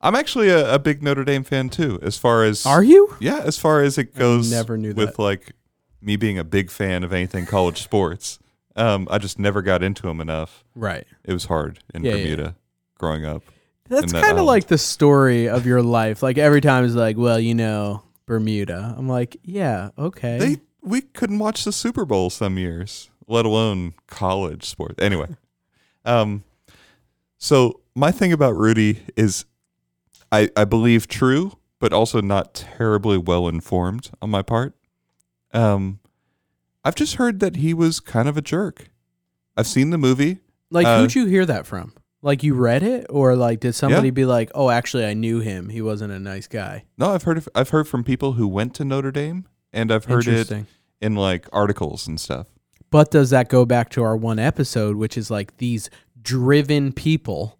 I'm 0.00 0.14
actually 0.14 0.48
a, 0.48 0.74
a 0.74 0.78
big 0.78 1.02
Notre 1.02 1.24
Dame 1.24 1.44
fan 1.44 1.68
too, 1.68 1.98
as 2.02 2.18
far 2.18 2.44
as 2.44 2.66
Are 2.66 2.82
you? 2.82 3.16
yeah, 3.20 3.40
as 3.44 3.58
far 3.58 3.82
as 3.82 3.98
it 3.98 4.14
goes 4.14 4.50
never 4.50 4.76
knew 4.76 4.94
with 4.94 5.16
that. 5.16 5.22
like 5.22 5.52
me 6.00 6.16
being 6.16 6.38
a 6.38 6.44
big 6.44 6.70
fan 6.70 7.04
of 7.04 7.12
anything 7.12 7.46
college 7.46 7.82
sports. 7.82 8.38
Um, 8.74 9.06
I 9.10 9.18
just 9.18 9.38
never 9.38 9.62
got 9.62 9.82
into 9.82 10.02
them 10.02 10.20
enough. 10.20 10.64
Right. 10.74 11.06
It 11.24 11.32
was 11.32 11.44
hard 11.44 11.80
in 11.94 12.02
Yeah, 12.04 12.14
yeah. 12.14 12.16
Bermuda 12.24 12.56
growing 12.98 13.24
up. 13.24 13.42
That's 13.88 14.12
that 14.12 14.24
kind 14.24 14.38
of 14.38 14.46
like 14.46 14.66
the 14.68 14.78
story 14.78 15.48
of 15.48 15.66
your 15.66 15.82
life. 15.82 16.22
Like 16.22 16.38
every 16.38 16.62
time 16.62 16.84
it's 16.84 16.94
like, 16.94 17.16
well, 17.18 17.38
you 17.38 17.54
know, 17.54 18.02
Bermuda. 18.32 18.94
I'm 18.96 19.08
like, 19.08 19.36
yeah, 19.44 19.90
okay. 19.98 20.38
They 20.38 20.56
we 20.80 21.02
couldn't 21.02 21.38
watch 21.38 21.64
the 21.64 21.72
Super 21.72 22.06
Bowl 22.06 22.30
some 22.30 22.56
years, 22.56 23.10
let 23.28 23.44
alone 23.44 23.92
college 24.06 24.64
sports. 24.64 24.94
Anyway, 25.02 25.28
um, 26.06 26.42
so 27.36 27.80
my 27.94 28.10
thing 28.10 28.32
about 28.32 28.56
Rudy 28.56 29.02
is, 29.18 29.44
I 30.30 30.48
I 30.56 30.64
believe 30.64 31.08
true, 31.08 31.58
but 31.78 31.92
also 31.92 32.22
not 32.22 32.54
terribly 32.54 33.18
well 33.18 33.48
informed 33.48 34.10
on 34.22 34.30
my 34.30 34.40
part. 34.40 34.74
Um, 35.52 36.00
I've 36.86 36.94
just 36.94 37.16
heard 37.16 37.40
that 37.40 37.56
he 37.56 37.74
was 37.74 38.00
kind 38.00 38.30
of 38.30 38.38
a 38.38 38.42
jerk. 38.42 38.88
I've 39.58 39.66
seen 39.66 39.90
the 39.90 39.98
movie. 39.98 40.38
like, 40.70 40.86
uh, 40.86 41.00
who'd 41.00 41.14
you 41.14 41.26
hear 41.26 41.44
that 41.44 41.66
from? 41.66 41.92
Like, 42.22 42.42
you 42.44 42.54
read 42.54 42.82
it, 42.84 43.06
or 43.10 43.34
like, 43.34 43.60
did 43.60 43.74
somebody 43.74 44.10
be 44.10 44.24
like, 44.24 44.50
oh, 44.54 44.70
actually, 44.70 45.04
I 45.04 45.12
knew 45.12 45.40
him. 45.40 45.68
He 45.68 45.82
wasn't 45.82 46.12
a 46.12 46.20
nice 46.20 46.46
guy. 46.46 46.84
No, 46.96 47.10
I've 47.10 47.24
heard 47.24 47.38
of, 47.38 47.48
I've 47.54 47.70
heard 47.70 47.88
from 47.88 48.04
people 48.04 48.34
who 48.34 48.46
went 48.46 48.74
to 48.76 48.84
Notre 48.84 49.10
Dame, 49.10 49.46
and 49.72 49.90
I've 49.92 50.04
heard 50.04 50.26
it 50.28 50.30
Interesting. 50.30 50.66
in 51.00 51.16
like 51.16 51.48
articles 51.52 52.06
and 52.06 52.20
stuff. 52.20 52.46
But 52.90 53.10
does 53.10 53.30
that 53.30 53.48
go 53.48 53.64
back 53.64 53.88
to 53.90 54.02
our 54.02 54.16
one 54.16 54.38
episode, 54.38 54.96
which 54.96 55.16
is 55.18 55.30
like 55.30 55.56
these 55.56 55.90
driven 56.20 56.92
people 56.92 57.58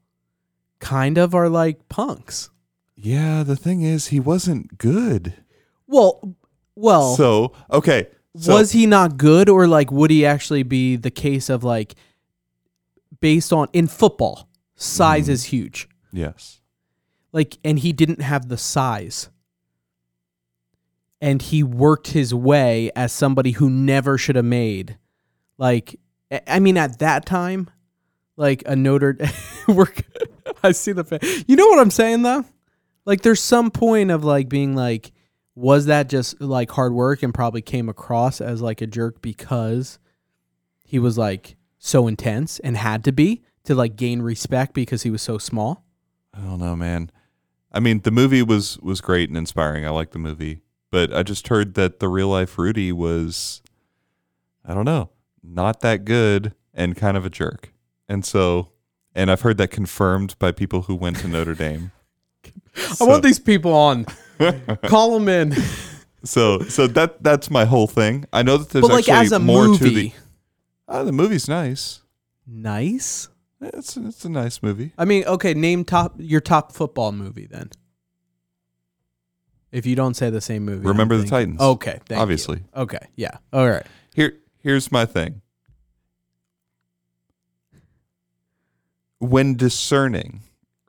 kind 0.78 1.18
of 1.18 1.34
are 1.34 1.48
like 1.48 1.88
punks? 1.88 2.50
Yeah, 2.94 3.42
the 3.42 3.56
thing 3.56 3.82
is, 3.82 4.08
he 4.08 4.20
wasn't 4.20 4.78
good. 4.78 5.34
Well, 5.88 6.36
well, 6.76 7.16
So 7.16 7.52
okay, 7.70 8.08
so, 8.36 8.54
was 8.54 8.72
he 8.72 8.86
not 8.86 9.16
good 9.16 9.48
or 9.48 9.66
like 9.66 9.90
would 9.90 10.10
he 10.10 10.24
actually 10.24 10.62
be 10.62 10.96
the 10.96 11.10
case 11.10 11.50
of 11.50 11.64
like 11.64 11.94
based 13.20 13.52
on 13.52 13.68
in 13.72 13.86
football 13.88 14.48
size 14.82 15.26
Mhm. 15.28 15.30
is 15.32 15.44
huge. 15.44 15.88
Yes, 16.12 16.60
like 17.32 17.58
and 17.64 17.78
he 17.78 17.92
didn't 17.92 18.20
have 18.20 18.48
the 18.48 18.58
size. 18.58 19.28
And 21.20 21.40
he 21.40 21.62
worked 21.62 22.08
his 22.08 22.34
way 22.34 22.90
as 22.96 23.12
somebody 23.12 23.52
who 23.52 23.70
never 23.70 24.18
should 24.18 24.36
have 24.36 24.44
made. 24.44 24.98
Like 25.56 25.98
I- 26.46 26.58
mean 26.60 26.76
at 26.76 26.98
that 26.98 27.26
time 27.26 27.70
like 28.36 28.62
a 28.66 28.74
notre 28.74 29.16
work 29.68 30.02
i 30.62 30.72
see 30.72 30.90
the 30.92 31.04
fa- 31.04 31.20
you 31.46 31.54
know 31.54 31.66
what 31.68 31.78
i'm 31.78 31.90
saying 31.90 32.22
though? 32.22 32.44
Like 33.04 33.20
there's 33.22 33.40
some 33.42 33.70
point 33.70 34.10
of 34.10 34.24
like 34.24 34.48
being 34.48 34.74
like 34.74 35.12
was 35.54 35.84
that 35.86 36.08
just 36.08 36.40
like 36.40 36.70
hard 36.70 36.94
work 36.94 37.22
and 37.22 37.34
probably 37.34 37.60
came 37.60 37.88
across 37.90 38.40
as 38.40 38.62
like 38.62 38.80
a 38.80 38.86
jerk 38.86 39.20
because 39.20 39.98
he 40.84 40.98
was 40.98 41.18
like 41.18 41.56
so 41.78 42.06
intense 42.08 42.58
and 42.60 42.76
had 42.76 43.04
to 43.04 43.12
be 43.12 43.42
to 43.64 43.74
like 43.74 43.96
gain 43.96 44.22
respect 44.22 44.74
because 44.74 45.02
he 45.02 45.10
was 45.10 45.22
so 45.22 45.38
small 45.38 45.84
I 46.34 46.40
don't 46.40 46.58
know, 46.60 46.74
man. 46.76 47.10
I 47.72 47.80
mean, 47.80 48.00
the 48.00 48.10
movie 48.10 48.42
was 48.42 48.78
was 48.78 49.00
great 49.00 49.28
and 49.28 49.36
inspiring. 49.36 49.86
I 49.86 49.90
like 49.90 50.10
the 50.12 50.18
movie, 50.18 50.60
but 50.90 51.12
I 51.12 51.22
just 51.22 51.48
heard 51.48 51.74
that 51.74 52.00
the 52.00 52.08
real 52.08 52.28
life 52.28 52.58
Rudy 52.58 52.92
was, 52.92 53.62
I 54.64 54.74
don't 54.74 54.84
know, 54.84 55.10
not 55.42 55.80
that 55.80 56.04
good 56.04 56.54
and 56.74 56.96
kind 56.96 57.16
of 57.16 57.24
a 57.26 57.30
jerk. 57.30 57.72
And 58.08 58.24
so, 58.24 58.72
and 59.14 59.30
I've 59.30 59.42
heard 59.42 59.58
that 59.58 59.68
confirmed 59.68 60.38
by 60.38 60.52
people 60.52 60.82
who 60.82 60.94
went 60.94 61.18
to 61.18 61.28
Notre 61.28 61.54
Dame. 61.54 61.92
I 63.00 63.04
want 63.04 63.22
these 63.22 63.38
people 63.38 63.72
on. 63.72 64.06
Call 64.86 65.18
them 65.18 65.28
in. 65.28 65.54
So, 66.24 66.60
so 66.60 66.86
that 66.88 67.22
that's 67.22 67.50
my 67.50 67.64
whole 67.64 67.86
thing. 67.86 68.24
I 68.32 68.42
know 68.42 68.56
that 68.58 68.70
there's 68.70 68.82
But 68.82 68.92
like 68.92 69.08
actually 69.08 69.26
as 69.26 69.32
a 69.32 69.38
more 69.38 69.68
movie, 69.68 69.78
to 69.78 69.90
the. 69.90 70.12
Uh, 70.88 71.04
the 71.04 71.12
movie's 71.12 71.48
nice. 71.48 72.02
nice. 72.46 73.28
It's 73.62 73.96
it's 73.96 74.24
a 74.24 74.28
nice 74.28 74.62
movie. 74.62 74.92
I 74.98 75.04
mean, 75.04 75.24
okay, 75.24 75.54
name 75.54 75.84
top 75.84 76.14
your 76.18 76.40
top 76.40 76.72
football 76.72 77.12
movie 77.12 77.46
then. 77.46 77.70
If 79.70 79.86
you 79.86 79.94
don't 79.96 80.14
say 80.14 80.28
the 80.30 80.40
same 80.40 80.64
movie, 80.64 80.86
Remember 80.86 81.16
the 81.16 81.26
Titans. 81.26 81.60
Okay, 81.60 81.98
thank 82.06 82.18
you. 82.18 82.22
obviously. 82.22 82.62
Okay, 82.76 83.06
yeah. 83.16 83.38
All 83.52 83.68
right. 83.70 83.86
Here, 84.14 84.34
here's 84.62 84.92
my 84.92 85.06
thing. 85.06 85.40
When 89.18 89.54
discerning, 89.56 90.40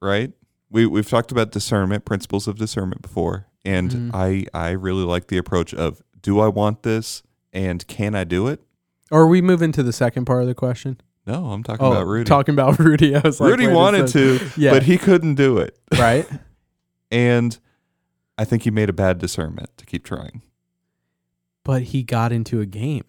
right? 0.02 0.32
We 0.70 0.86
we've 0.88 1.08
talked 1.08 1.32
about 1.32 1.52
discernment, 1.52 2.04
principles 2.04 2.48
of 2.48 2.58
discernment 2.58 3.02
before, 3.04 3.48
and 3.64 3.92
Mhm. 3.92 4.12
I 4.14 4.46
I 4.54 4.72
really 4.72 5.04
like 5.04 5.28
the 5.28 5.38
approach 5.38 5.74
of 5.74 6.02
do 6.22 6.40
I 6.40 6.48
want 6.48 6.82
this 6.84 7.22
and 7.54 7.86
can 7.88 8.16
I 8.16 8.24
do 8.24 8.48
it? 8.48 8.60
Or 9.12 9.22
are 9.22 9.28
we 9.28 9.42
moving 9.42 9.72
to 9.74 9.84
the 9.84 9.94
second 9.94 10.26
part 10.26 10.42
of 10.42 10.48
the 10.48 10.56
question? 10.56 11.00
No, 11.26 11.52
I'm 11.52 11.64
talking 11.64 11.86
Oh, 11.86 11.92
about 11.92 12.06
Rudy. 12.08 12.26
talking 12.28 12.54
about 12.54 12.78
Rudy. 12.80 13.16
I 13.16 13.20
was 13.20 13.40
like, 13.40 13.50
Rudy 13.52 13.68
wait 13.68 13.74
a 13.74 13.76
wanted 13.76 14.08
to, 14.10 14.40
Yeah. 14.58 14.72
but 14.72 14.84
he 14.84 14.98
couldn't 14.98 15.36
do 15.36 15.58
it, 15.58 15.78
right? 15.98 16.28
and 17.12 17.58
I 18.38 18.46
think 18.46 18.64
he 18.64 18.72
made 18.72 18.90
a 18.90 18.94
bad 18.94 19.20
discernment 19.20 19.70
to 19.78 19.86
keep 19.86 20.04
trying. 20.04 20.42
But 21.64 21.84
he 21.84 22.04
got 22.04 22.32
into 22.32 22.60
a 22.60 22.66
game. 22.66 23.06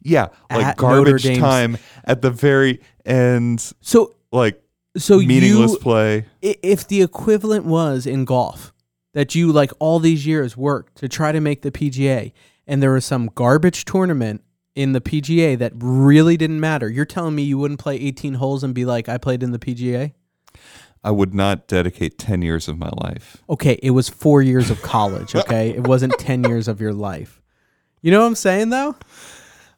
Yeah, 0.00 0.28
like 0.50 0.64
At 0.66 0.78
Notre 0.80 1.04
garbage 1.04 1.22
Dame's- 1.22 1.38
time 1.40 1.78
at 2.04 2.20
the 2.22 2.30
very 2.30 2.80
end, 3.06 3.72
So, 3.80 4.14
like 4.30 4.62
so 4.96 5.18
meaningless 5.18 5.72
you, 5.72 5.78
play. 5.78 6.26
i- 6.44 6.56
if 6.62 6.86
the 6.86 7.00
equivalent 7.02 7.64
was 7.64 8.06
in 8.06 8.24
golf 8.26 8.72
that 9.14 9.34
you 9.34 9.50
like 9.50 9.72
all 9.80 9.98
these 9.98 10.26
years 10.26 10.56
worked 10.56 10.96
to 10.98 11.08
try 11.08 11.32
to 11.32 11.40
make 11.40 11.62
the 11.62 11.70
PGA 11.72 12.32
and 12.66 12.82
there 12.82 12.92
was 12.92 13.04
some 13.06 13.30
garbage 13.34 13.84
tournament 13.86 14.42
in 14.74 14.92
the 14.92 15.00
PGA 15.00 15.56
that 15.58 15.72
really 15.76 16.36
didn't 16.36 16.60
matter. 16.60 16.88
You're 16.88 17.04
telling 17.04 17.34
me 17.34 17.42
you 17.42 17.58
wouldn't 17.58 17.80
play 17.80 17.96
18 17.96 18.34
holes 18.34 18.64
and 18.64 18.74
be 18.74 18.84
like 18.84 19.08
I 19.08 19.18
played 19.18 19.42
in 19.42 19.52
the 19.52 19.58
PGA? 19.58 20.12
I 21.02 21.10
would 21.10 21.34
not 21.34 21.68
dedicate 21.68 22.18
10 22.18 22.42
years 22.42 22.66
of 22.66 22.78
my 22.78 22.90
life. 23.02 23.36
Okay, 23.48 23.78
it 23.82 23.90
was 23.90 24.08
4 24.08 24.42
years 24.42 24.70
of 24.70 24.80
college, 24.82 25.34
okay? 25.36 25.70
it 25.70 25.86
wasn't 25.86 26.18
10 26.18 26.44
years 26.44 26.66
of 26.66 26.80
your 26.80 26.92
life. 26.92 27.42
You 28.00 28.10
know 28.10 28.20
what 28.20 28.26
I'm 28.26 28.34
saying 28.34 28.70
though? 28.70 28.96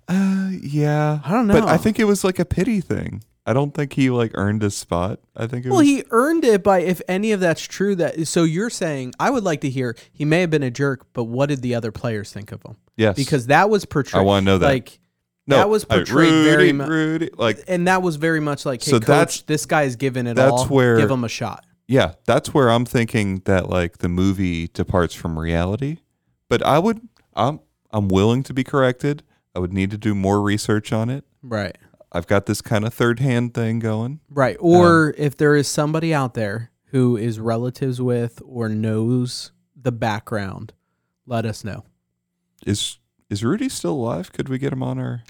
Uh, 0.09 0.51
yeah. 0.61 1.21
I 1.25 1.33
don't 1.33 1.47
know. 1.47 1.61
But 1.61 1.69
I 1.69 1.77
think 1.77 1.99
it 1.99 2.05
was 2.05 2.25
like 2.25 2.39
a 2.39 2.45
pity 2.45 2.81
thing. 2.81 3.23
I 3.49 3.53
don't 3.53 3.73
think 3.73 3.93
he 3.93 4.11
like 4.11 4.33
earned 4.35 4.63
his 4.63 4.77
spot. 4.77 5.21
I 5.37 5.47
think 5.47 5.65
it 5.65 5.69
Well, 5.71 5.79
was. 5.79 5.87
he 5.87 6.03
earned 6.11 6.45
it 6.45 6.63
by 6.65 6.81
if 6.81 7.01
any 7.09 7.31
of 7.33 7.39
that's 7.41 7.63
true 7.63 7.95
that 7.95 8.27
so 8.27 8.43
you're 8.43 8.71
saying 8.71 9.15
I 9.21 9.31
would 9.31 9.45
like 9.45 9.61
to 9.61 9.71
hear 9.71 9.97
he 10.13 10.25
may 10.25 10.41
have 10.41 10.51
been 10.51 10.65
a 10.65 10.71
jerk, 10.71 11.07
but 11.13 11.25
what 11.25 11.49
did 11.49 11.63
the 11.63 11.75
other 11.77 11.93
players 11.93 12.33
think 12.33 12.51
of 12.53 12.63
him? 12.63 12.77
yes. 12.97 13.15
Because 13.17 13.47
that 13.47 13.71
was 13.71 13.85
portrayed 13.85 14.21
I 14.21 14.25
want 14.25 14.45
to 14.45 14.53
know 14.53 14.59
that. 14.59 14.67
like 14.67 14.99
no, 15.47 15.59
that 15.59 15.69
was 15.69 15.85
portrayed 15.85 16.11
Rudy, 16.33 16.45
very 16.51 16.73
mu- 16.73 16.87
Rudy, 16.87 17.31
like, 17.39 17.61
and 17.69 17.87
that 17.87 18.03
was 18.03 18.17
very 18.17 18.41
much 18.41 18.67
like, 18.67 18.83
hey, 18.83 18.91
So 18.91 18.99
coach, 18.99 19.07
that's- 19.07 19.41
this 19.43 19.65
guy's 19.65 19.95
giving 19.95 20.27
it 20.27 20.35
that's 20.35 20.51
all. 20.51 20.67
where- 20.67 20.97
give 20.99 21.09
him 21.11 21.23
a 21.23 21.29
shot. 21.29 21.65
yeah, 21.87 22.15
that's 22.27 22.53
where 22.53 22.69
I'm 22.69 22.85
thinking 22.85 23.43
that 23.45 23.71
like 23.71 23.99
the 23.99 24.09
movie 24.09 24.67
departs 24.67 25.15
from 25.15 25.39
reality. 25.39 25.99
But 26.49 26.65
I 26.67 26.81
would, 26.81 27.01
I'm, 27.37 27.61
I'm 27.93 28.09
willing 28.09 28.43
to 28.43 28.53
be 28.55 28.65
corrected. 28.65 29.23
I 29.55 29.61
would 29.61 29.73
need 29.73 29.93
to 29.93 29.97
do 29.99 30.17
more 30.17 30.43
research 30.43 30.93
on 30.93 31.11
it. 31.11 31.25
Right. 31.45 31.79
I've 32.17 32.27
got 32.27 32.47
this 32.47 32.63
kind 32.63 32.87
of 32.87 32.95
third 32.95 33.21
hand 33.21 33.53
thing 33.53 33.79
going. 33.79 34.21
Right. 34.31 34.57
Or 34.59 35.15
if 35.19 35.37
there 35.37 35.55
is 35.55 35.69
somebody 35.69 36.15
out 36.15 36.33
there 36.33 36.71
who 36.87 37.17
is 37.17 37.39
relatives 37.39 38.01
with 38.01 38.41
or 38.45 38.71
knows 38.71 39.53
the 39.81 39.93
background, 39.93 40.73
let 41.27 41.45
us 41.45 41.63
know. 41.63 41.85
Is 42.65 42.99
is 43.29 43.45
Rudy 43.45 43.69
still 43.69 43.93
alive? 43.93 44.33
Could 44.33 44.49
we 44.49 44.57
get 44.59 44.73
him 44.73 44.83
on 44.83 44.99
our? 44.99 45.25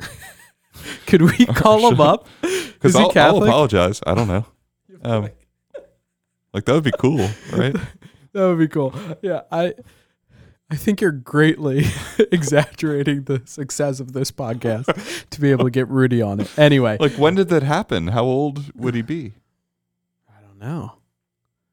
Could 1.07 1.23
we 1.23 1.47
call 1.47 1.91
him 1.91 2.01
up? 2.01 2.29
Because 2.77 2.95
I'll, 2.95 3.11
I'll 3.17 3.43
apologize. 3.43 4.03
I 4.07 4.15
don't 4.15 4.29
know. 4.29 4.45
Um, 5.03 5.31
like 6.53 6.67
that 6.67 6.75
would 6.75 6.85
be 6.85 6.93
cool, 6.99 7.27
right? 7.53 7.75
That 8.33 8.49
would 8.49 8.59
be 8.59 8.69
cool. 8.69 8.95
Yeah, 9.23 9.41
I 9.51 9.73
I 10.71 10.77
think 10.77 11.01
you're 11.01 11.13
greatly 11.13 11.85
exaggerating 12.33 13.25
the 13.25 13.43
success 13.45 14.01
of 14.01 14.13
this 14.13 14.33
podcast 14.33 15.29
to 15.31 15.41
be 15.41 15.51
able 15.51 15.65
to 15.65 15.71
get 15.71 15.89
Rudy 15.89 16.21
on 16.21 16.41
it. 16.41 16.59
Anyway, 16.59 16.97
like 16.99 17.13
when 17.13 17.35
did 17.37 17.49
that 17.51 17.63
happen? 17.63 18.09
How 18.09 18.25
old 18.25 18.73
would 18.75 18.95
he 18.95 19.03
be? 19.03 19.35
I 20.29 20.41
don't 20.41 20.59
know. 20.59 20.95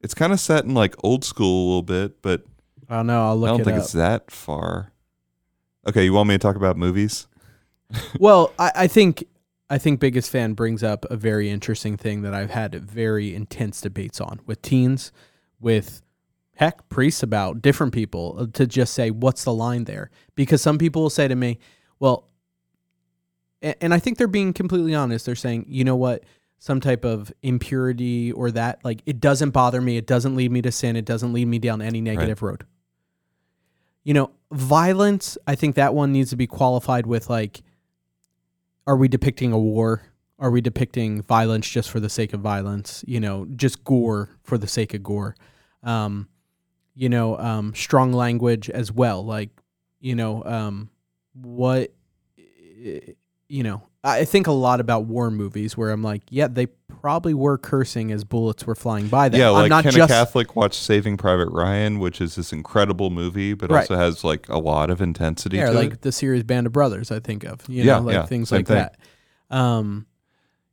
It's 0.00 0.14
kind 0.14 0.32
of 0.32 0.38
set 0.38 0.64
in 0.64 0.74
like 0.74 0.94
old 1.02 1.24
school 1.24 1.64
a 1.64 1.66
little 1.66 1.82
bit, 1.82 2.22
but 2.22 2.44
I 2.88 2.96
don't 2.96 3.06
know. 3.06 3.24
I'll 3.24 3.36
look. 3.36 3.48
I 3.48 3.50
don't 3.52 3.60
it 3.62 3.64
think 3.64 3.76
up. 3.78 3.82
it's 3.82 3.92
that 3.92 4.30
far. 4.30 4.92
Okay, 5.86 6.04
you 6.04 6.12
want 6.12 6.28
me 6.28 6.34
to 6.36 6.38
talk 6.38 6.56
about 6.56 6.76
movies? 6.76 7.26
well, 8.20 8.52
I, 8.58 8.72
I 8.76 8.86
think 8.86 9.24
I 9.68 9.78
think 9.78 9.98
biggest 9.98 10.30
fan 10.30 10.52
brings 10.52 10.82
up 10.82 11.04
a 11.10 11.16
very 11.16 11.50
interesting 11.50 11.96
thing 11.96 12.22
that 12.22 12.34
I've 12.34 12.50
had 12.50 12.74
very 12.74 13.34
intense 13.34 13.80
debates 13.80 14.20
on 14.20 14.40
with 14.46 14.62
teens, 14.62 15.10
with 15.58 16.02
heck 16.56 16.88
priests 16.88 17.22
about 17.22 17.62
different 17.62 17.92
people 17.92 18.36
uh, 18.38 18.46
to 18.52 18.66
just 18.66 18.94
say 18.94 19.10
what's 19.10 19.44
the 19.44 19.52
line 19.52 19.84
there 19.84 20.10
because 20.34 20.62
some 20.62 20.78
people 20.78 21.02
will 21.02 21.10
say 21.10 21.26
to 21.26 21.34
me, 21.34 21.58
well, 21.98 22.28
and, 23.60 23.74
and 23.80 23.94
I 23.94 23.98
think 23.98 24.18
they're 24.18 24.28
being 24.28 24.52
completely 24.52 24.94
honest. 24.94 25.26
They're 25.26 25.34
saying, 25.34 25.66
you 25.68 25.84
know 25.84 25.96
what, 25.96 26.24
some 26.58 26.80
type 26.80 27.04
of 27.04 27.32
impurity 27.42 28.32
or 28.32 28.50
that 28.52 28.84
like 28.84 29.02
it 29.06 29.20
doesn't 29.20 29.50
bother 29.50 29.80
me. 29.80 29.96
It 29.96 30.06
doesn't 30.06 30.36
lead 30.36 30.50
me 30.50 30.62
to 30.62 30.72
sin. 30.72 30.96
It 30.96 31.04
doesn't 31.04 31.32
lead 31.32 31.46
me 31.46 31.58
down 31.58 31.82
any 31.82 32.00
negative 32.00 32.42
road. 32.42 32.64
You 34.04 34.14
know, 34.14 34.30
violence. 34.52 35.36
I 35.46 35.54
think 35.56 35.74
that 35.76 35.94
one 35.94 36.12
needs 36.12 36.30
to 36.30 36.36
be 36.36 36.46
qualified 36.46 37.06
with 37.06 37.28
like 37.28 37.62
are 38.86 38.96
we 38.96 39.08
depicting 39.08 39.52
a 39.52 39.58
war? 39.58 40.02
Are 40.38 40.50
we 40.50 40.60
depicting 40.60 41.22
violence 41.22 41.68
just 41.68 41.90
for 41.90 42.00
the 42.00 42.10
sake 42.10 42.32
of 42.32 42.40
violence? 42.40 43.02
You 43.06 43.20
know, 43.20 43.46
just 43.56 43.84
gore 43.84 44.30
for 44.42 44.58
the 44.58 44.66
sake 44.66 44.94
of 44.94 45.02
gore. 45.02 45.36
Um, 45.82 46.28
you 46.94 47.08
know, 47.08 47.36
um, 47.38 47.74
strong 47.74 48.12
language 48.12 48.70
as 48.70 48.92
well. 48.92 49.24
Like, 49.24 49.50
you 50.00 50.14
know, 50.14 50.44
um, 50.44 50.90
what, 51.34 51.92
you 53.48 53.62
know, 53.62 53.82
I 54.02 54.24
think 54.26 54.46
a 54.46 54.52
lot 54.52 54.80
about 54.80 55.06
war 55.06 55.30
movies 55.30 55.76
where 55.76 55.90
I'm 55.90 56.02
like, 56.02 56.22
yeah, 56.28 56.46
they 56.46 56.66
probably 56.66 57.32
were 57.32 57.56
cursing 57.56 58.12
as 58.12 58.22
bullets 58.22 58.66
were 58.66 58.74
flying 58.74 59.08
by 59.08 59.28
them. 59.30 59.40
yeah, 59.40 59.48
I'm 59.48 59.54
like 59.54 59.70
not 59.70 59.82
can 59.82 59.92
just 59.92 60.10
a 60.10 60.14
Catholic 60.14 60.54
watch 60.56 60.74
Saving 60.76 61.16
Private 61.16 61.48
Ryan, 61.50 61.98
which 61.98 62.20
is 62.20 62.34
this 62.34 62.52
incredible 62.52 63.08
movie, 63.10 63.54
but 63.54 63.70
Right. 63.70 63.80
also 63.80 63.96
has 63.96 64.22
like 64.22 64.46
a 64.50 64.58
lot 64.58 64.90
of 64.90 65.00
intensity 65.00 65.56
yeah, 65.56 65.66
to 65.70 65.72
like 65.72 65.92
it? 65.94 66.02
the 66.02 66.12
series 66.12 66.42
Band 66.44 66.66
of 66.66 66.72
Brothers. 66.72 67.10
I 67.10 67.20
think 67.20 67.44
of 67.44 67.62
you 67.68 67.82
Yeah, 67.82 67.96
know, 67.96 68.02
like 68.02 68.14
yeah, 68.14 68.26
things 68.26 68.52
like 68.52 68.66
thing. 68.66 68.76
that. 68.76 68.96
Um, 69.50 70.06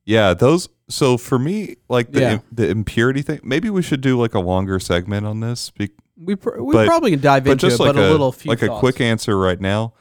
Yeah, 0.03 0.34
those. 0.34 0.67
So 0.89 1.17
for 1.17 1.39
me, 1.39 1.77
like 1.88 2.12
the 2.12 2.19
Yeah. 2.21 2.38
the 2.51 2.69
impurity 2.69 3.21
thing, 3.21 3.39
maybe 3.43 3.69
we 3.69 3.81
should 3.81 4.01
do 4.01 4.19
like 4.19 4.34
a 4.34 4.39
longer 4.39 4.77
segment 4.79 5.25
on 5.25 5.39
this. 5.39 5.69
Be, 5.71 5.91
we 6.23 6.36
pr- 6.36 6.60
we 6.62 6.73
But- 6.73 6.88
probably 6.88 7.12
can 7.12 7.21
dive 7.21 7.47
into 7.47 7.67
just 7.67 7.79
it, 7.79 7.84
like 7.84 7.95
but 7.95 8.01
a, 8.01 8.10
a, 8.10 8.12
little 8.12 8.31
few 8.31 8.49
like 8.49 8.62
a 8.62 8.69
quick 8.79 9.01
answer 9.01 9.38
right 9.38 9.60
now. 9.60 9.93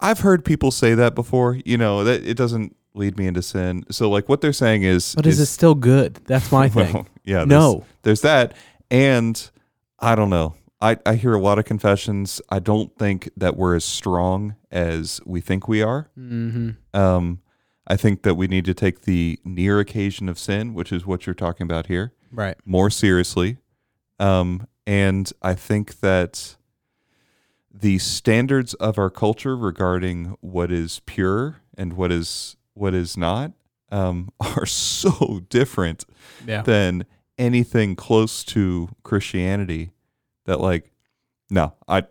I've 0.00 0.20
heard 0.20 0.44
people 0.44 0.70
say 0.70 0.94
that 0.94 1.14
before. 1.14 1.58
You 1.64 1.76
know 1.76 2.04
that 2.04 2.24
it 2.26 2.36
doesn't 2.36 2.74
lead 2.94 3.16
me 3.18 3.26
into 3.26 3.42
sin. 3.42 3.84
So 3.90 4.08
like 4.10 4.28
what 4.28 4.40
they're 4.40 4.52
saying 4.52 4.82
is, 4.82 5.14
But 5.14 5.26
is 5.26 5.38
it 5.40 5.46
still 5.46 5.74
good? 5.74 6.14
That's 6.26 6.50
my 6.50 6.68
thing. 6.70 6.92
Well, 6.94 7.06
yeah, 7.24 7.38
there's, 7.38 7.48
no. 7.48 7.84
there's 8.02 8.20
that, 8.22 8.54
and 8.90 9.50
I 9.98 10.14
don't 10.14 10.30
know. 10.30 10.54
I, 10.82 10.96
I 11.04 11.16
hear 11.16 11.34
a 11.34 11.38
lot 11.40 11.58
of 11.58 11.66
confessions. 11.66 12.40
I 12.48 12.58
don't 12.58 12.96
think 12.98 13.28
that 13.36 13.54
we're 13.56 13.76
as 13.76 13.84
strong 13.84 14.56
as 14.72 15.20
we 15.26 15.42
think 15.42 15.68
we 15.68 15.82
are. 15.82 16.08
Mm-hmm. 16.18 16.70
Um, 16.98 17.40
I 17.86 17.96
think 17.96 18.22
that 18.22 18.34
we 18.36 18.46
need 18.48 18.64
to 18.64 18.72
take 18.72 19.02
the 19.02 19.38
near 19.44 19.78
occasion 19.78 20.28
of 20.30 20.38
sin, 20.38 20.72
which 20.72 20.90
is 20.90 21.04
what 21.04 21.26
you're 21.26 21.34
talking 21.34 21.64
about 21.64 21.88
here, 21.88 22.12
Right. 22.32 22.56
more 22.64 22.88
seriously. 22.88 23.58
Um, 24.18 24.66
and 24.86 25.30
I 25.42 25.54
think 25.54 26.00
that 26.00 26.56
the 27.72 27.98
standards 27.98 28.74
of 28.74 28.98
our 28.98 29.10
culture 29.10 29.56
regarding 29.56 30.36
what 30.40 30.72
is 30.72 31.00
pure 31.06 31.56
and 31.78 31.92
what 31.94 32.10
is 32.10 32.56
what 32.74 32.94
is 32.94 33.16
not 33.16 33.52
um, 33.92 34.30
are 34.40 34.66
so 34.66 35.40
different 35.48 36.04
Yeah. 36.46 36.62
than 36.62 37.06
anything 37.38 37.96
close 37.96 38.44
to 38.44 38.88
Christianity. 39.02 39.92
That 40.46 40.60
like, 40.60 40.90
no, 41.48 41.74
I 41.86 42.04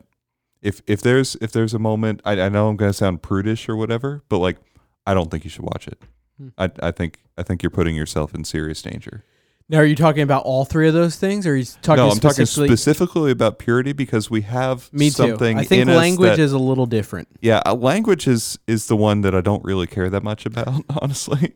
if 0.62 0.82
if 0.88 1.02
there's 1.02 1.36
if 1.42 1.52
there's 1.52 1.74
a 1.74 1.80
moment, 1.80 2.22
I, 2.26 2.40
I 2.42 2.50
know 2.50 2.70
I'm 2.70 2.78
gonna 2.78 2.94
sound 2.94 3.22
prudish 3.22 3.68
or 3.68 3.76
whatever, 3.76 4.24
but 4.30 4.38
like, 4.40 4.58
I 5.06 5.14
don't 5.14 5.30
think 5.32 5.44
you 5.44 5.50
should 5.50 5.66
watch 5.66 5.88
it. 5.88 6.02
Hmm. 6.38 6.50
I 6.58 6.70
I 6.82 6.92
think 6.92 7.20
I 7.38 7.44
think 7.44 7.64
you're 7.64 7.70
putting 7.70 7.96
yourself 7.96 8.34
in 8.34 8.44
serious 8.46 8.82
danger. 8.82 9.24
Now, 9.72 9.78
are 9.78 9.86
you 9.86 9.96
talking 9.96 10.24
about 10.24 10.44
all 10.46 10.66
three 10.66 10.88
of 10.88 10.96
those 10.96 11.16
things, 11.18 11.46
or 11.46 11.52
are 11.52 11.56
you 11.56 11.64
talking 11.84 12.04
no, 12.04 12.10
I'm 12.10 12.18
talking 12.20 12.48
specifically? 12.48 13.30
about 13.32 13.60
purity 13.60 13.94
because 13.94 14.28
we 14.30 14.42
have 14.42 14.92
Me 14.92 15.10
too. 15.10 15.12
something 15.12 15.60
I 15.60 15.64
think 15.64 15.88
language 15.88 16.32
that- 16.38 16.40
is 16.40 16.54
a 16.54 16.58
little 16.58 16.88
different. 16.88 17.28
yeah, 17.40 17.62
uh, 17.66 17.76
language 17.76 18.28
is 18.28 18.58
is 18.66 18.88
the 18.88 18.96
one 18.96 19.22
that 19.22 19.36
I 19.36 19.42
don't 19.42 19.64
really 19.64 19.86
care 19.86 20.10
that 20.10 20.24
much 20.24 20.46
about, 20.48 20.84
honestly. 21.02 21.54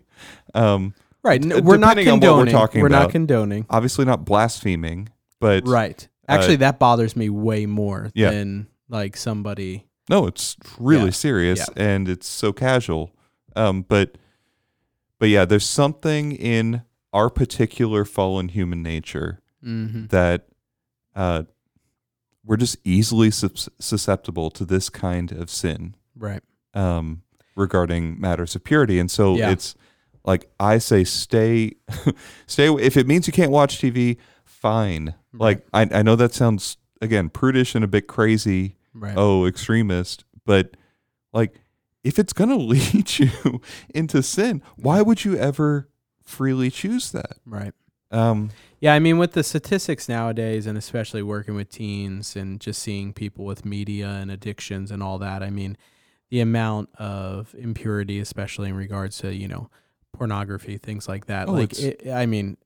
Um, 0.53 0.93
Right. 1.23 1.43
we're 1.63 1.77
not 1.77 1.95
condoning. 1.97 2.29
what 2.29 2.37
we're 2.37 2.51
talking 2.51 2.81
not 2.83 2.87
about. 2.87 3.11
condoning. 3.11 3.65
obviously 3.69 4.03
not 4.05 4.25
blaspheming, 4.25 5.09
but 5.39 5.65
Right. 5.67 6.07
Actually, 6.27 6.57
that 6.57 6.79
bothers 6.79 7.15
me 7.15 7.29
way 7.29 7.65
more 7.65 8.11
yeah. 8.13 8.29
than 8.31 8.67
like 8.89 9.15
somebody. 9.17 9.87
No, 10.09 10.27
it's 10.27 10.55
really 10.77 11.05
Yeah. 11.05 11.09
serious 11.11 11.59
Yeah. 11.59 11.83
and 11.83 12.09
it's 12.09 12.27
so 12.27 12.51
casual. 12.53 13.09
Um, 13.55 13.85
but 13.87 14.17
but 15.17 15.29
yeah, 15.29 15.45
there's 15.45 15.65
something 15.65 16.33
in 16.33 16.81
our 17.13 17.29
particular 17.29 18.03
fallen 18.05 18.49
human 18.49 18.81
nature 18.83 19.39
Mm-hmm. 19.63 20.07
that 20.07 20.47
uh, 21.15 21.43
we're 22.45 22.57
just 22.57 22.75
easily 22.83 23.31
susceptible 23.31 24.49
to 24.51 24.65
this 24.65 24.89
kind 24.89 25.31
of 25.31 25.49
sin 25.49 25.95
Right. 26.17 26.41
um, 26.73 27.21
regarding 27.55 28.19
matters 28.19 28.55
of 28.55 28.63
purity, 28.65 28.99
and 28.99 29.09
so 29.09 29.37
Yeah. 29.37 29.51
it's 29.51 29.75
like 30.25 30.49
I 30.59 30.79
say, 30.79 31.03
stay, 31.05 31.73
stay. 32.45 32.67
If 32.73 32.97
it 32.97 33.07
means 33.07 33.25
you 33.27 33.31
can't 33.33 33.51
watch 33.51 33.77
TV, 33.79 34.17
fine. 34.43 35.13
Like 35.33 35.65
I, 35.73 35.87
I 35.91 36.01
know 36.03 36.15
that 36.17 36.33
sounds 36.33 36.75
again 37.01 37.29
prudish 37.29 37.75
and 37.75 37.83
a 37.85 37.87
bit 37.87 38.07
crazy 38.07 38.75
Right. 38.93 39.15
oh 39.17 39.45
extremist 39.45 40.23
but 40.45 40.77
like 41.33 41.59
if 42.03 42.19
it's 42.19 42.31
going 42.33 42.49
to 42.51 42.55
lead 42.55 43.17
you 43.19 43.59
into 43.95 44.21
sin 44.23 44.61
why 44.77 45.01
would 45.01 45.25
you 45.25 45.35
ever 45.37 45.89
freely 46.25 46.69
choose 46.71 47.11
that 47.11 47.37
Right. 47.45 47.73
um 48.11 48.49
Yeah, 48.79 48.93
I 48.93 48.99
mean, 48.99 49.17
with 49.17 49.31
the 49.31 49.43
statistics 49.43 50.09
nowadays, 50.09 50.65
and 50.67 50.77
especially 50.77 51.23
working 51.23 51.55
with 51.55 51.69
teens 51.69 52.35
and 52.35 52.59
just 52.59 52.81
seeing 52.81 53.13
people 53.13 53.45
with 53.45 53.63
media 53.65 54.07
and 54.09 54.29
addictions 54.29 54.91
and 54.91 55.01
all 55.01 55.17
that, 55.19 55.41
I 55.41 55.49
mean, 55.49 55.77
the 56.29 56.41
amount 56.41 56.89
of 56.97 57.55
impurity, 57.57 58.19
especially 58.19 58.67
in 58.69 58.75
regards 58.75 59.17
to 59.19 59.33
you 59.33 59.47
know 59.47 59.69
pornography, 60.11 60.77
things 60.77 61.07
like 61.07 61.25
that. 61.27 61.47
Oh, 61.47 61.53
like, 61.53 61.77
it, 61.79 62.07
I 62.11 62.25
mean, 62.25 62.57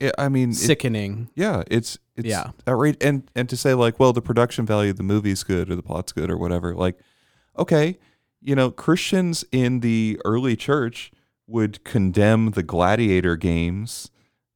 it, 0.00 0.12
i 0.18 0.28
mean 0.28 0.50
it- 0.50 0.54
sickening. 0.56 1.30
yeah 1.34 1.62
it's 1.70 1.98
it's 2.16 2.26
Yeah. 2.28 2.50
outrage 2.66 2.96
and 3.00 3.30
and 3.36 3.48
to 3.48 3.56
say 3.56 3.74
like 3.74 4.00
well 4.00 4.12
the 4.12 4.22
production 4.22 4.66
value 4.66 4.90
of 4.90 4.96
the 4.96 5.02
movie's 5.04 5.44
good 5.44 5.70
or 5.70 5.76
the 5.76 5.82
plot's 5.82 6.10
good 6.12 6.30
or 6.30 6.36
whatever 6.36 6.74
like 6.74 6.98
okay 7.56 7.98
you 8.40 8.56
know 8.56 8.70
christians 8.72 9.44
in 9.52 9.80
the 9.80 10.20
early 10.24 10.56
church 10.56 11.12
would 11.46 11.84
condemn 11.84 12.50
the 12.52 12.62
gladiator 12.62 13.36
games 13.36 14.10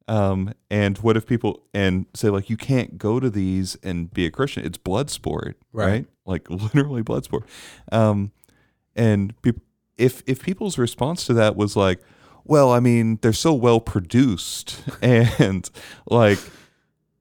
um 0.07 0.53
and 0.71 0.99
what 0.99 1.17
if 1.17 1.27
people 1.27 1.63
and 1.75 2.07
say 2.15 2.31
like 2.31 2.49
you 2.49 2.57
can't 2.57 2.97
go 2.97 3.21
to 3.21 3.29
these 3.29 3.77
and 3.83 4.11
be 4.13 4.25
a 4.25 4.31
christian 4.31 4.65
it's 4.65 4.79
blood 4.79 5.11
sport 5.11 5.59
Right. 5.73 5.87
right, 5.87 6.07
like 6.25 6.49
literally 6.75 7.03
blood 7.03 7.25
sport 7.25 7.45
um 7.93 8.33
and 8.97 9.41
people 9.43 9.63
if 9.99 10.23
if 10.27 10.43
people's 10.43 10.79
response 10.79 11.27
to 11.27 11.35
that 11.35 11.57
was 11.57 11.77
like 11.77 12.01
well 12.45 12.73
i 12.73 12.81
mean 12.81 13.19
they're 13.21 13.33
so 13.35 13.53
well 13.53 13.81
produced 13.81 14.81
and 15.03 15.69
like 16.09 16.39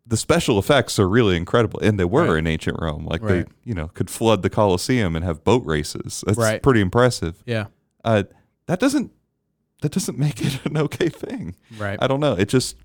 the 0.06 0.16
special 0.16 0.58
effects 0.58 0.98
are 0.98 1.10
really 1.10 1.36
incredible 1.36 1.82
and 1.82 2.00
they 2.00 2.06
were 2.06 2.30
Right. 2.30 2.40
in 2.40 2.48
ancient 2.48 2.78
rome 2.80 3.06
like 3.06 3.22
Right. 3.22 3.46
they 3.46 3.52
you 3.66 3.74
know 3.74 3.90
could 3.90 4.10
flood 4.10 4.44
the 4.44 4.50
colosseum 4.50 5.14
and 5.18 5.26
have 5.26 5.44
boat 5.44 5.66
races 5.66 6.24
that's 6.26 6.60
pretty 6.64 6.80
impressive 6.80 7.44
Yeah. 7.46 7.66
uh 8.06 8.24
that 8.68 8.80
doesn't 8.80 9.12
that 9.82 9.92
doesn't 9.92 10.18
make 10.18 10.42
it 10.46 10.66
an 10.66 10.78
okay 10.78 11.10
thing 11.10 11.56
Right. 11.78 11.98
i 12.02 12.08
don't 12.08 12.20
know 12.20 12.34
it 12.34 12.50
just 12.50 12.76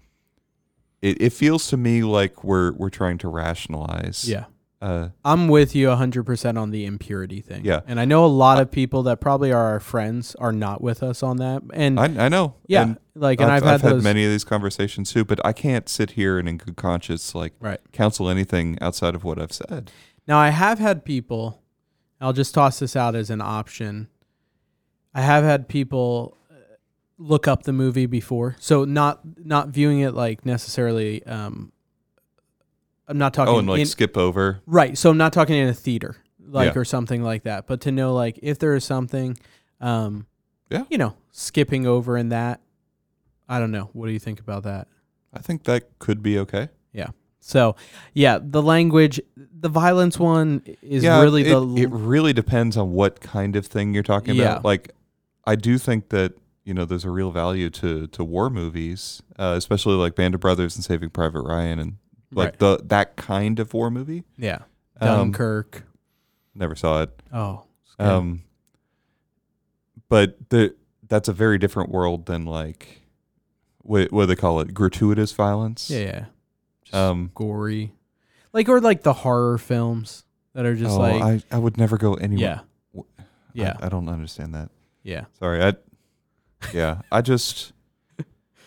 it, 1.00 1.20
it 1.20 1.30
feels 1.32 1.66
to 1.68 1.76
me 1.76 2.02
like 2.02 2.44
we're 2.44 2.72
we're 2.72 2.90
trying 2.90 3.18
to 3.18 3.28
rationalize 3.28 4.28
yeah. 4.28 4.44
Uh, 4.80 5.10
I'm 5.24 5.46
with 5.46 5.76
you 5.76 5.86
100% 5.86 6.58
on 6.60 6.72
the 6.72 6.86
impurity 6.86 7.40
thing. 7.40 7.64
Yeah. 7.64 7.82
And 7.86 8.00
I 8.00 8.04
know 8.04 8.24
a 8.24 8.26
lot 8.26 8.60
of 8.60 8.68
people 8.68 9.04
that 9.04 9.20
probably 9.20 9.52
are 9.52 9.64
our 9.66 9.78
friends 9.78 10.34
are 10.40 10.50
not 10.50 10.80
with 10.82 11.04
us 11.04 11.22
on 11.22 11.36
that. 11.36 11.62
And 11.72 12.00
I 12.00 12.24
I 12.24 12.28
know. 12.28 12.56
yeah, 12.66 12.82
And 12.82 12.98
like, 13.14 13.40
and 13.40 13.48
I've, 13.48 13.62
I've, 13.62 13.80
had 13.80 13.92
those. 13.92 14.02
many 14.02 14.24
of 14.24 14.32
these 14.32 14.42
conversations 14.42 15.12
too, 15.12 15.24
but 15.24 15.38
I 15.46 15.52
can't 15.52 15.88
sit 15.88 16.10
here 16.10 16.36
and 16.36 16.48
in 16.48 16.56
good 16.56 16.74
conscience 16.74 17.32
like 17.32 17.52
Right. 17.60 17.78
counsel 17.92 18.28
anything 18.28 18.76
outside 18.80 19.14
of 19.14 19.22
what 19.22 19.40
I've 19.40 19.52
said. 19.52 19.92
Now, 20.26 20.38
I 20.40 20.48
have 20.48 20.80
had 20.80 21.04
people, 21.04 21.62
I'll 22.20 22.32
just 22.32 22.52
toss 22.52 22.80
this 22.80 22.96
out 22.96 23.14
as 23.14 23.30
an 23.30 23.40
option. 23.40 24.08
I 25.14 25.20
have 25.20 25.44
had 25.44 25.68
people 25.68 26.36
look 27.22 27.46
up 27.48 27.62
the 27.62 27.72
movie 27.72 28.06
before. 28.06 28.56
So 28.58 28.84
not 28.84 29.20
not 29.44 29.68
viewing 29.68 30.00
it 30.00 30.12
like 30.14 30.44
necessarily 30.44 31.24
um 31.26 31.72
I'm 33.08 33.18
not 33.18 33.34
talking 33.34 33.54
Oh, 33.54 33.58
and 33.58 33.68
like 33.68 33.80
in- 33.80 33.86
skip 33.86 34.16
over. 34.16 34.60
Right. 34.66 34.96
So 34.96 35.10
I'm 35.10 35.16
not 35.18 35.32
talking 35.32 35.56
in 35.56 35.68
a 35.68 35.74
theater, 35.74 36.16
like 36.46 36.74
Yeah. 36.74 36.80
or 36.80 36.84
something 36.84 37.22
like 37.22 37.42
that. 37.44 37.66
But 37.66 37.80
to 37.82 37.92
know 37.92 38.14
like 38.14 38.38
if 38.42 38.58
there 38.58 38.74
is 38.74 38.84
something, 38.84 39.36
um, 39.80 40.26
Yeah. 40.70 40.84
you 40.90 40.98
know, 40.98 41.14
skipping 41.30 41.86
over 41.86 42.16
in 42.16 42.28
that. 42.30 42.60
I 43.48 43.58
don't 43.58 43.70
know. 43.72 43.90
What 43.92 44.06
do 44.06 44.12
you 44.12 44.18
think 44.18 44.40
about 44.40 44.62
that? 44.64 44.88
I 45.34 45.40
think 45.40 45.64
that 45.64 45.98
could 45.98 46.22
be 46.22 46.38
okay. 46.38 46.68
Yeah. 46.92 47.08
So, 47.40 47.74
yeah, 48.14 48.38
the 48.40 48.62
language, 48.62 49.20
the 49.36 49.68
violence 49.68 50.18
one 50.18 50.62
is 50.80 51.02
yeah, 51.02 51.20
really 51.20 51.42
it, 51.42 51.48
the 51.50 51.82
it 51.82 51.90
really 51.90 52.32
depends 52.32 52.76
on 52.76 52.92
what 52.92 53.20
kind 53.20 53.56
of 53.56 53.66
thing 53.66 53.92
you're 53.94 54.02
talking 54.04 54.36
Yeah. 54.36 54.52
about. 54.52 54.64
Like, 54.64 54.92
I 55.44 55.56
do 55.56 55.76
think 55.76 56.10
that 56.10 56.34
you 56.64 56.72
know 56.74 56.84
there's 56.84 57.04
a 57.04 57.10
real 57.10 57.30
value 57.30 57.70
to 57.70 58.06
to 58.08 58.24
war 58.24 58.48
movies, 58.50 59.22
uh, 59.38 59.54
especially 59.56 59.94
like 59.94 60.14
Band 60.14 60.34
of 60.34 60.40
Brothers 60.40 60.76
and 60.76 60.84
Saving 60.84 61.10
Private 61.10 61.42
Ryan, 61.42 61.78
and 61.78 61.96
like 62.32 62.50
Right. 62.50 62.58
the 62.58 62.80
that 62.86 63.16
kind 63.16 63.58
of 63.60 63.74
war 63.74 63.90
movie. 63.90 64.24
yeah, 64.38 64.60
Um, 65.00 65.08
Dunkirk. 65.32 65.84
Never 66.54 66.74
saw 66.74 67.02
it. 67.02 67.22
oh. 67.32 67.64
Um, 67.98 68.42
but 70.08 70.36
the 70.50 70.74
that's 71.08 71.28
a 71.28 71.32
very 71.32 71.58
different 71.58 71.90
world 71.90 72.26
than 72.26 72.44
like 72.46 73.02
what 73.78 74.12
what 74.12 74.22
do 74.22 74.26
they 74.26 74.36
call 74.36 74.60
it 74.60 74.72
gratuitous 74.74 75.32
violence. 75.32 75.90
yeah, 75.90 75.98
yeah, 76.00 76.24
just 76.84 76.94
Um. 76.94 77.30
gory, 77.34 77.92
like 78.52 78.68
or 78.68 78.80
like 78.80 79.02
the 79.02 79.12
horror 79.12 79.58
films 79.58 80.24
that 80.54 80.64
are 80.66 80.74
just 80.74 80.92
oh, 80.92 80.98
like 81.00 81.22
I 81.22 81.42
I 81.50 81.58
would 81.58 81.76
never 81.76 81.96
go 81.98 82.14
anywhere. 82.14 82.62
yeah, 82.94 83.00
I- 83.18 83.24
yeah, 83.54 83.76
I, 83.82 83.88
don't 83.90 84.08
understand 84.08 84.54
that. 84.54 84.70
yeah. 85.02 85.24
Sorry, 85.38 85.62
I 85.62 85.74
yeah, 86.72 87.02
I 87.10 87.20
just 87.20 87.72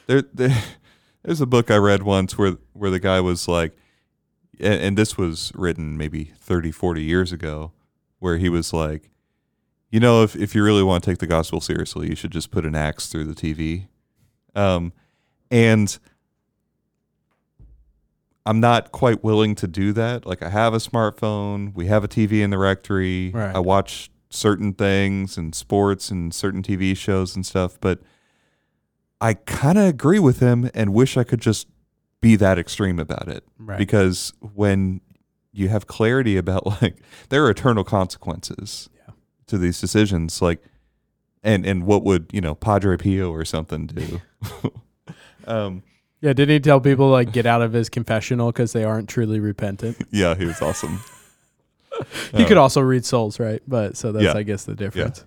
there, 0.07 0.23
there 0.33 0.55
there's 1.23 1.41
a 1.41 1.45
book 1.45 1.71
I 1.71 1.77
read 1.77 2.03
once 2.03 2.37
where 2.37 2.57
where 2.73 2.89
the 2.91 2.99
guy 2.99 3.21
was 3.21 3.47
like 3.47 3.75
and, 4.59 4.81
and 4.81 4.97
this 4.97 5.17
was 5.17 5.51
written 5.55 5.97
maybe 5.97 6.25
30 6.39 6.71
40 6.71 7.03
years 7.03 7.31
ago 7.31 7.71
where 8.19 8.37
he 8.37 8.49
was 8.49 8.73
like 8.73 9.09
you 9.91 9.99
know 9.99 10.23
if 10.23 10.35
if 10.35 10.55
you 10.55 10.63
really 10.63 10.83
want 10.83 11.03
to 11.03 11.09
take 11.09 11.19
the 11.19 11.27
gospel 11.27 11.59
seriously 11.61 12.09
you 12.09 12.15
should 12.15 12.31
just 12.31 12.51
put 12.51 12.65
an 12.65 12.75
axe 12.75 13.07
through 13.07 13.25
the 13.25 13.33
TV 13.33 13.87
um 14.55 14.93
and 15.51 15.97
I'm 18.47 18.59
not 18.59 18.91
quite 18.91 19.23
willing 19.23 19.55
to 19.55 19.67
do 19.67 19.91
that. 19.93 20.25
Like 20.25 20.43
I 20.43 20.49
have 20.49 20.75
a 20.75 20.77
smartphone, 20.77 21.73
we 21.73 21.87
have 21.87 22.03
a 22.03 22.07
TV 22.07 22.43
in 22.43 22.51
the 22.51 22.59
rectory. 22.59 23.31
Right. 23.31 23.55
I 23.55 23.59
watch 23.59 24.11
certain 24.35 24.73
things 24.73 25.37
and 25.37 25.55
sports 25.55 26.09
and 26.11 26.33
certain 26.33 26.61
TV 26.61 26.95
shows 26.95 27.35
and 27.35 27.45
stuff, 27.45 27.77
but 27.79 27.99
I 29.21 29.33
kind 29.33 29.77
of 29.77 29.85
agree 29.85 30.19
with 30.19 30.39
him 30.39 30.69
and 30.73 30.93
wish 30.93 31.17
I 31.17 31.23
could 31.23 31.39
just 31.41 31.67
be 32.21 32.35
that 32.35 32.59
extreme 32.59 32.99
about 32.99 33.27
it. 33.27 33.43
Right. 33.57 33.77
Because 33.77 34.33
when 34.53 35.01
you 35.51 35.69
have 35.69 35.87
clarity 35.87 36.37
about 36.37 36.65
like 36.81 36.97
there 37.29 37.43
are 37.45 37.49
eternal 37.49 37.83
consequences 37.83 38.89
Yeah. 38.95 39.13
to 39.47 39.57
these 39.57 39.79
decisions, 39.79 40.41
like 40.41 40.61
and 41.43 41.65
and 41.65 41.85
what 41.85 42.03
would 42.03 42.29
you 42.33 42.41
know 42.41 42.55
Padre 42.55 42.97
Pio 42.97 43.31
or 43.31 43.45
something 43.45 43.87
do? 43.87 44.21
um, 45.47 45.83
Yeah, 46.21 46.33
didn't 46.33 46.53
he 46.53 46.59
tell 46.59 46.81
people 46.81 47.09
like 47.09 47.31
get 47.31 47.45
out 47.45 47.61
of 47.61 47.71
his 47.73 47.87
confessional 47.89 48.51
because 48.51 48.73
they 48.73 48.83
aren't 48.83 49.07
truly 49.09 49.39
repentant? 49.39 49.97
yeah, 50.11 50.35
he 50.35 50.45
was 50.45 50.61
awesome. 50.61 50.99
He 52.33 52.43
Uh, 52.43 52.47
could 52.47 52.57
also 52.57 52.81
read 52.81 53.05
souls, 53.05 53.39
right? 53.39 53.61
But 53.67 53.97
so 53.97 54.11
that's 54.11 54.25
Yeah. 54.25 54.33
I 54.35 54.43
guess 54.43 54.63
the 54.65 54.75
difference. 54.75 55.25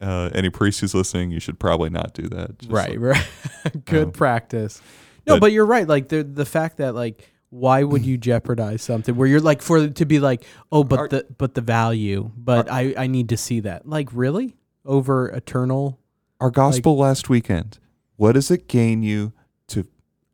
uh, 0.00 0.30
any 0.34 0.50
priest 0.50 0.80
who's 0.80 0.94
listening, 0.94 1.30
you 1.30 1.38
should 1.40 1.58
probably 1.60 1.88
not 1.90 2.12
do 2.14 2.28
that. 2.28 2.58
Just 2.58 2.72
right, 2.72 3.00
like- 3.00 3.16
right. 3.64 3.84
Good 3.84 4.04
Um, 4.08 4.12
practice. 4.12 4.80
No, 5.26 5.34
but- 5.34 5.40
but, 5.42 5.52
you're 5.52 5.66
right. 5.66 5.86
Like 5.86 6.08
the 6.08 6.22
the 6.24 6.44
fact 6.44 6.78
that 6.78 6.94
like 6.94 7.28
why 7.50 7.82
would 7.84 8.04
you 8.04 8.16
jeopardize 8.16 8.80
something 8.82 9.14
where 9.14 9.28
you're 9.28 9.38
like 9.38 9.60
for 9.60 9.86
to 9.86 10.04
be 10.06 10.18
like 10.18 10.42
oh 10.72 10.82
but 10.82 11.10
the 11.10 11.26
but 11.36 11.52
the 11.54 11.60
value 11.60 12.30
but 12.34 12.66
I 12.70 12.94
I 12.96 13.06
need 13.06 13.28
to 13.28 13.36
see 13.36 13.60
that 13.60 13.86
like 13.86 14.08
really 14.12 14.56
over 14.86 15.28
eternal 15.28 15.98
Our 16.40 16.50
gospel 16.50 16.96
last 16.96 17.28
weekend. 17.28 17.78
What 18.16 18.32
does 18.32 18.50
it 18.50 18.68
gain 18.68 19.02
you 19.02 19.32
to, 19.68 19.84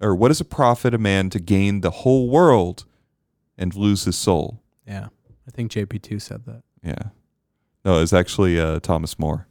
or 0.00 0.14
what 0.14 0.28
does 0.28 0.40
it 0.40 0.48
profit 0.48 0.94
a 0.94 0.98
man 0.98 1.28
to 1.30 1.40
gain 1.40 1.80
the 1.80 1.90
whole 1.90 2.28
world 2.30 2.84
and 3.58 3.74
lose 3.74 4.04
his 4.04 4.16
soul? 4.16 4.62
yeah 4.86 5.08
I 5.48 5.50
think 5.50 5.72
JP 5.72 6.02
two 6.02 6.18
said 6.20 6.44
that 6.46 6.62
Yeah. 6.84 7.08
No, 7.84 8.00
it's 8.02 8.12
actually 8.12 8.60
uh, 8.60 8.78
Thomas 8.80 9.18
More 9.18 9.46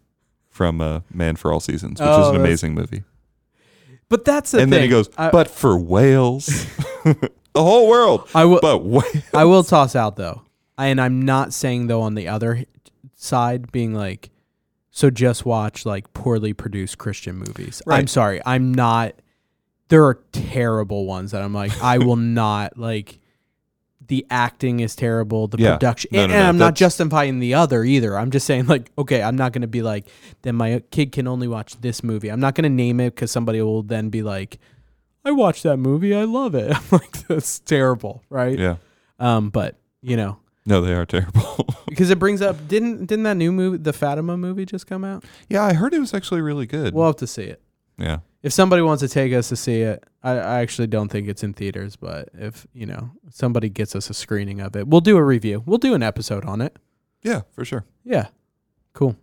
from 0.50 0.80
uh, 0.80 1.00
Man 1.12 1.36
for 1.36 1.52
All 1.52 1.60
Seasons, 1.60 2.00
which 2.00 2.08
Oh, 2.08 2.22
is 2.22 2.28
an 2.28 2.34
that's- 2.36 2.46
amazing 2.48 2.76
movie. 2.76 3.04
but 4.10 4.24
that's 4.24 4.52
the 4.52 4.60
and 4.60 4.72
then 4.72 4.82
he 4.84 4.88
goes, 4.88 5.10
I, 5.18 5.30
but 5.32 5.50
for 5.50 5.78
Wales, 5.78 6.46
the 7.04 7.30
whole 7.56 7.88
world, 7.90 8.30
I 8.36 8.46
will 8.46 8.60
but. 8.62 8.84
I 9.34 9.46
will 9.46 9.64
toss 9.64 9.96
out 9.96 10.16
though, 10.18 10.44
and 10.78 11.02
I'm 11.02 11.22
not 11.24 11.52
saying 11.54 11.88
though 11.88 12.02
on 12.02 12.14
the 12.16 12.28
other 12.28 12.64
side 13.16 13.72
being 13.72 13.94
like, 13.94 14.30
so 14.92 15.10
just 15.10 15.46
watch 15.46 15.86
like 15.86 16.14
poorly 16.14 16.54
produced 16.54 16.98
Christian 17.00 17.38
movies. 17.38 17.82
I'm 17.88 17.92
Right. 17.92 18.10
sorry, 18.10 18.42
I'm 18.46 18.74
not. 18.74 19.14
There 19.90 20.06
are 20.06 20.16
terrible 20.34 21.06
ones 21.06 21.32
that 21.32 21.42
I'm 21.42 21.54
like, 21.54 21.72
I 21.82 21.98
will 21.98 22.16
not 22.42 22.78
like. 22.78 23.20
The 24.08 24.26
acting 24.30 24.80
is 24.80 24.96
terrible. 24.96 25.48
The 25.48 25.58
Yeah. 25.58 25.74
production, 25.74 26.10
No, 26.14 26.22
and, 26.24 26.32
no, 26.32 26.36
and 26.38 26.44
no, 26.46 26.50
I'm 26.50 26.58
not 26.58 26.76
justifying 26.76 27.40
the 27.40 27.54
other 27.56 27.84
either. 27.84 28.18
I'm 28.18 28.32
just 28.32 28.46
saying 28.46 28.68
like, 28.68 28.90
okay, 28.98 29.22
I'm 29.22 29.36
not 29.36 29.52
going 29.52 29.64
to 29.64 29.68
be 29.68 29.82
like, 29.82 30.08
then 30.44 30.56
my 30.56 30.82
kid 30.92 31.12
can 31.12 31.28
only 31.28 31.48
watch 31.48 31.80
this 31.82 32.04
movie. 32.04 32.30
I'm 32.30 32.40
not 32.40 32.56
going 32.56 32.64
to 32.64 32.70
name 32.70 33.00
it 33.00 33.16
because 33.16 33.32
somebody 33.32 33.62
will 33.62 33.84
then 33.84 34.10
be 34.10 34.24
like, 34.24 34.60
I 35.26 35.32
watched 35.32 35.64
that 35.64 35.76
movie. 35.78 36.16
I 36.16 36.24
love 36.24 36.56
it. 36.56 36.72
I'm 36.76 36.84
like, 36.92 37.28
that's 37.28 37.60
terrible, 37.60 38.24
right? 38.30 38.58
Yeah. 38.58 38.78
Um, 39.20 39.50
but 39.50 39.76
you 40.02 40.16
know, 40.16 40.38
No, 40.66 40.80
they 40.80 40.94
are 40.94 41.06
terrible. 41.06 41.66
because 41.90 42.10
it 42.10 42.18
brings 42.20 42.42
up 42.42 42.68
didn't 42.68 43.08
didn't 43.08 43.24
that 43.24 43.36
new 43.36 43.52
movie, 43.52 43.78
the 43.78 43.92
Fatima 43.94 44.38
movie, 44.38 44.66
just 44.66 44.88
come 44.88 45.04
out? 45.04 45.26
yeah, 45.50 45.64
I 45.64 45.74
heard 45.74 45.94
it 45.94 46.00
was 46.00 46.14
actually 46.14 46.42
really 46.42 46.66
good. 46.66 46.94
We'll 46.94 47.08
have 47.08 47.16
to 47.18 47.28
see 47.28 47.44
it. 47.44 47.62
yeah. 47.98 48.20
If 48.44 48.54
somebody 48.54 48.82
wants 48.82 49.02
to 49.02 49.10
take 49.10 49.34
us 49.34 49.50
to 49.50 49.56
see 49.56 49.82
it, 49.82 50.04
I, 50.24 50.32
I 50.34 50.60
actually 50.62 50.88
don't 50.88 51.10
think 51.10 51.28
it's 51.28 51.44
in 51.44 51.54
theaters, 51.54 51.96
but 51.96 52.30
if 52.34 52.68
you 52.74 52.86
know 52.86 53.12
somebody 53.30 53.70
gets 53.70 53.96
us 53.96 54.10
a 54.10 54.14
screening 54.14 54.62
of 54.62 54.76
it, 54.76 54.88
we'll 54.88 55.02
do 55.02 55.18
a 55.18 55.24
review. 55.24 55.64
We'll 55.66 55.80
do 55.80 55.94
an 55.94 56.04
episode 56.04 56.46
on 56.46 56.62
it. 56.62 56.78
Yeah, 57.24 57.42
for 57.52 57.66
sure. 57.66 57.84
Yeah, 58.04 58.28
cool. 58.94 59.16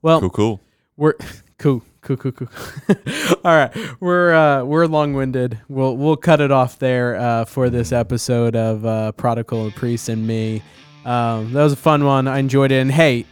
Well, 0.00 0.20
Cool, 0.20 0.30
cool. 0.30 0.60
we're 0.96 1.14
cool, 1.58 1.82
cool, 2.00 2.16
cool, 2.16 2.32
cool. 2.32 2.48
All 3.44 3.54
right, 3.56 3.70
we're 4.00 4.32
uh, 4.34 4.64
we're 4.64 4.86
long 4.86 5.12
winded. 5.12 5.58
We'll 5.68 5.96
we'll 5.96 6.16
cut 6.16 6.40
it 6.40 6.50
off 6.50 6.78
there 6.78 7.16
uh, 7.16 7.44
for 7.44 7.68
this 7.70 7.92
episode 7.92 8.56
of 8.56 8.84
uh, 8.86 9.12
Prodigal 9.12 9.70
Priest 9.72 10.08
and 10.08 10.26
me. 10.26 10.62
Um, 11.04 11.52
that 11.52 11.62
was 11.62 11.72
a 11.74 11.76
fun 11.76 12.04
one. 12.04 12.26
I 12.26 12.38
enjoyed 12.38 12.72
it. 12.72 12.76
And 12.80 12.90
hey, 12.90 13.26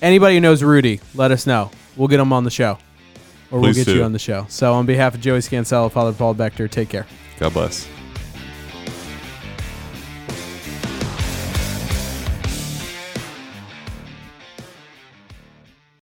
anybody 0.00 0.36
who 0.36 0.40
knows 0.40 0.62
Rudy, 0.62 1.00
let 1.14 1.30
us 1.30 1.46
know. 1.46 1.70
We'll 1.96 2.08
get 2.08 2.20
him 2.20 2.32
on 2.32 2.44
the 2.44 2.50
show, 2.50 2.78
or 3.50 3.60
Please 3.60 3.76
we'll 3.76 3.84
get 3.84 3.92
do. 3.92 3.98
you 3.98 4.04
on 4.04 4.12
the 4.12 4.18
show. 4.18 4.46
So 4.48 4.74
on 4.74 4.86
behalf 4.86 5.14
of 5.14 5.20
Joey 5.20 5.40
Scansella, 5.40 5.90
Father 5.90 6.12
Paul 6.12 6.34
Bechter, 6.34 6.70
take 6.70 6.88
care. 6.88 7.06
God 7.38 7.52
bless. 7.52 7.88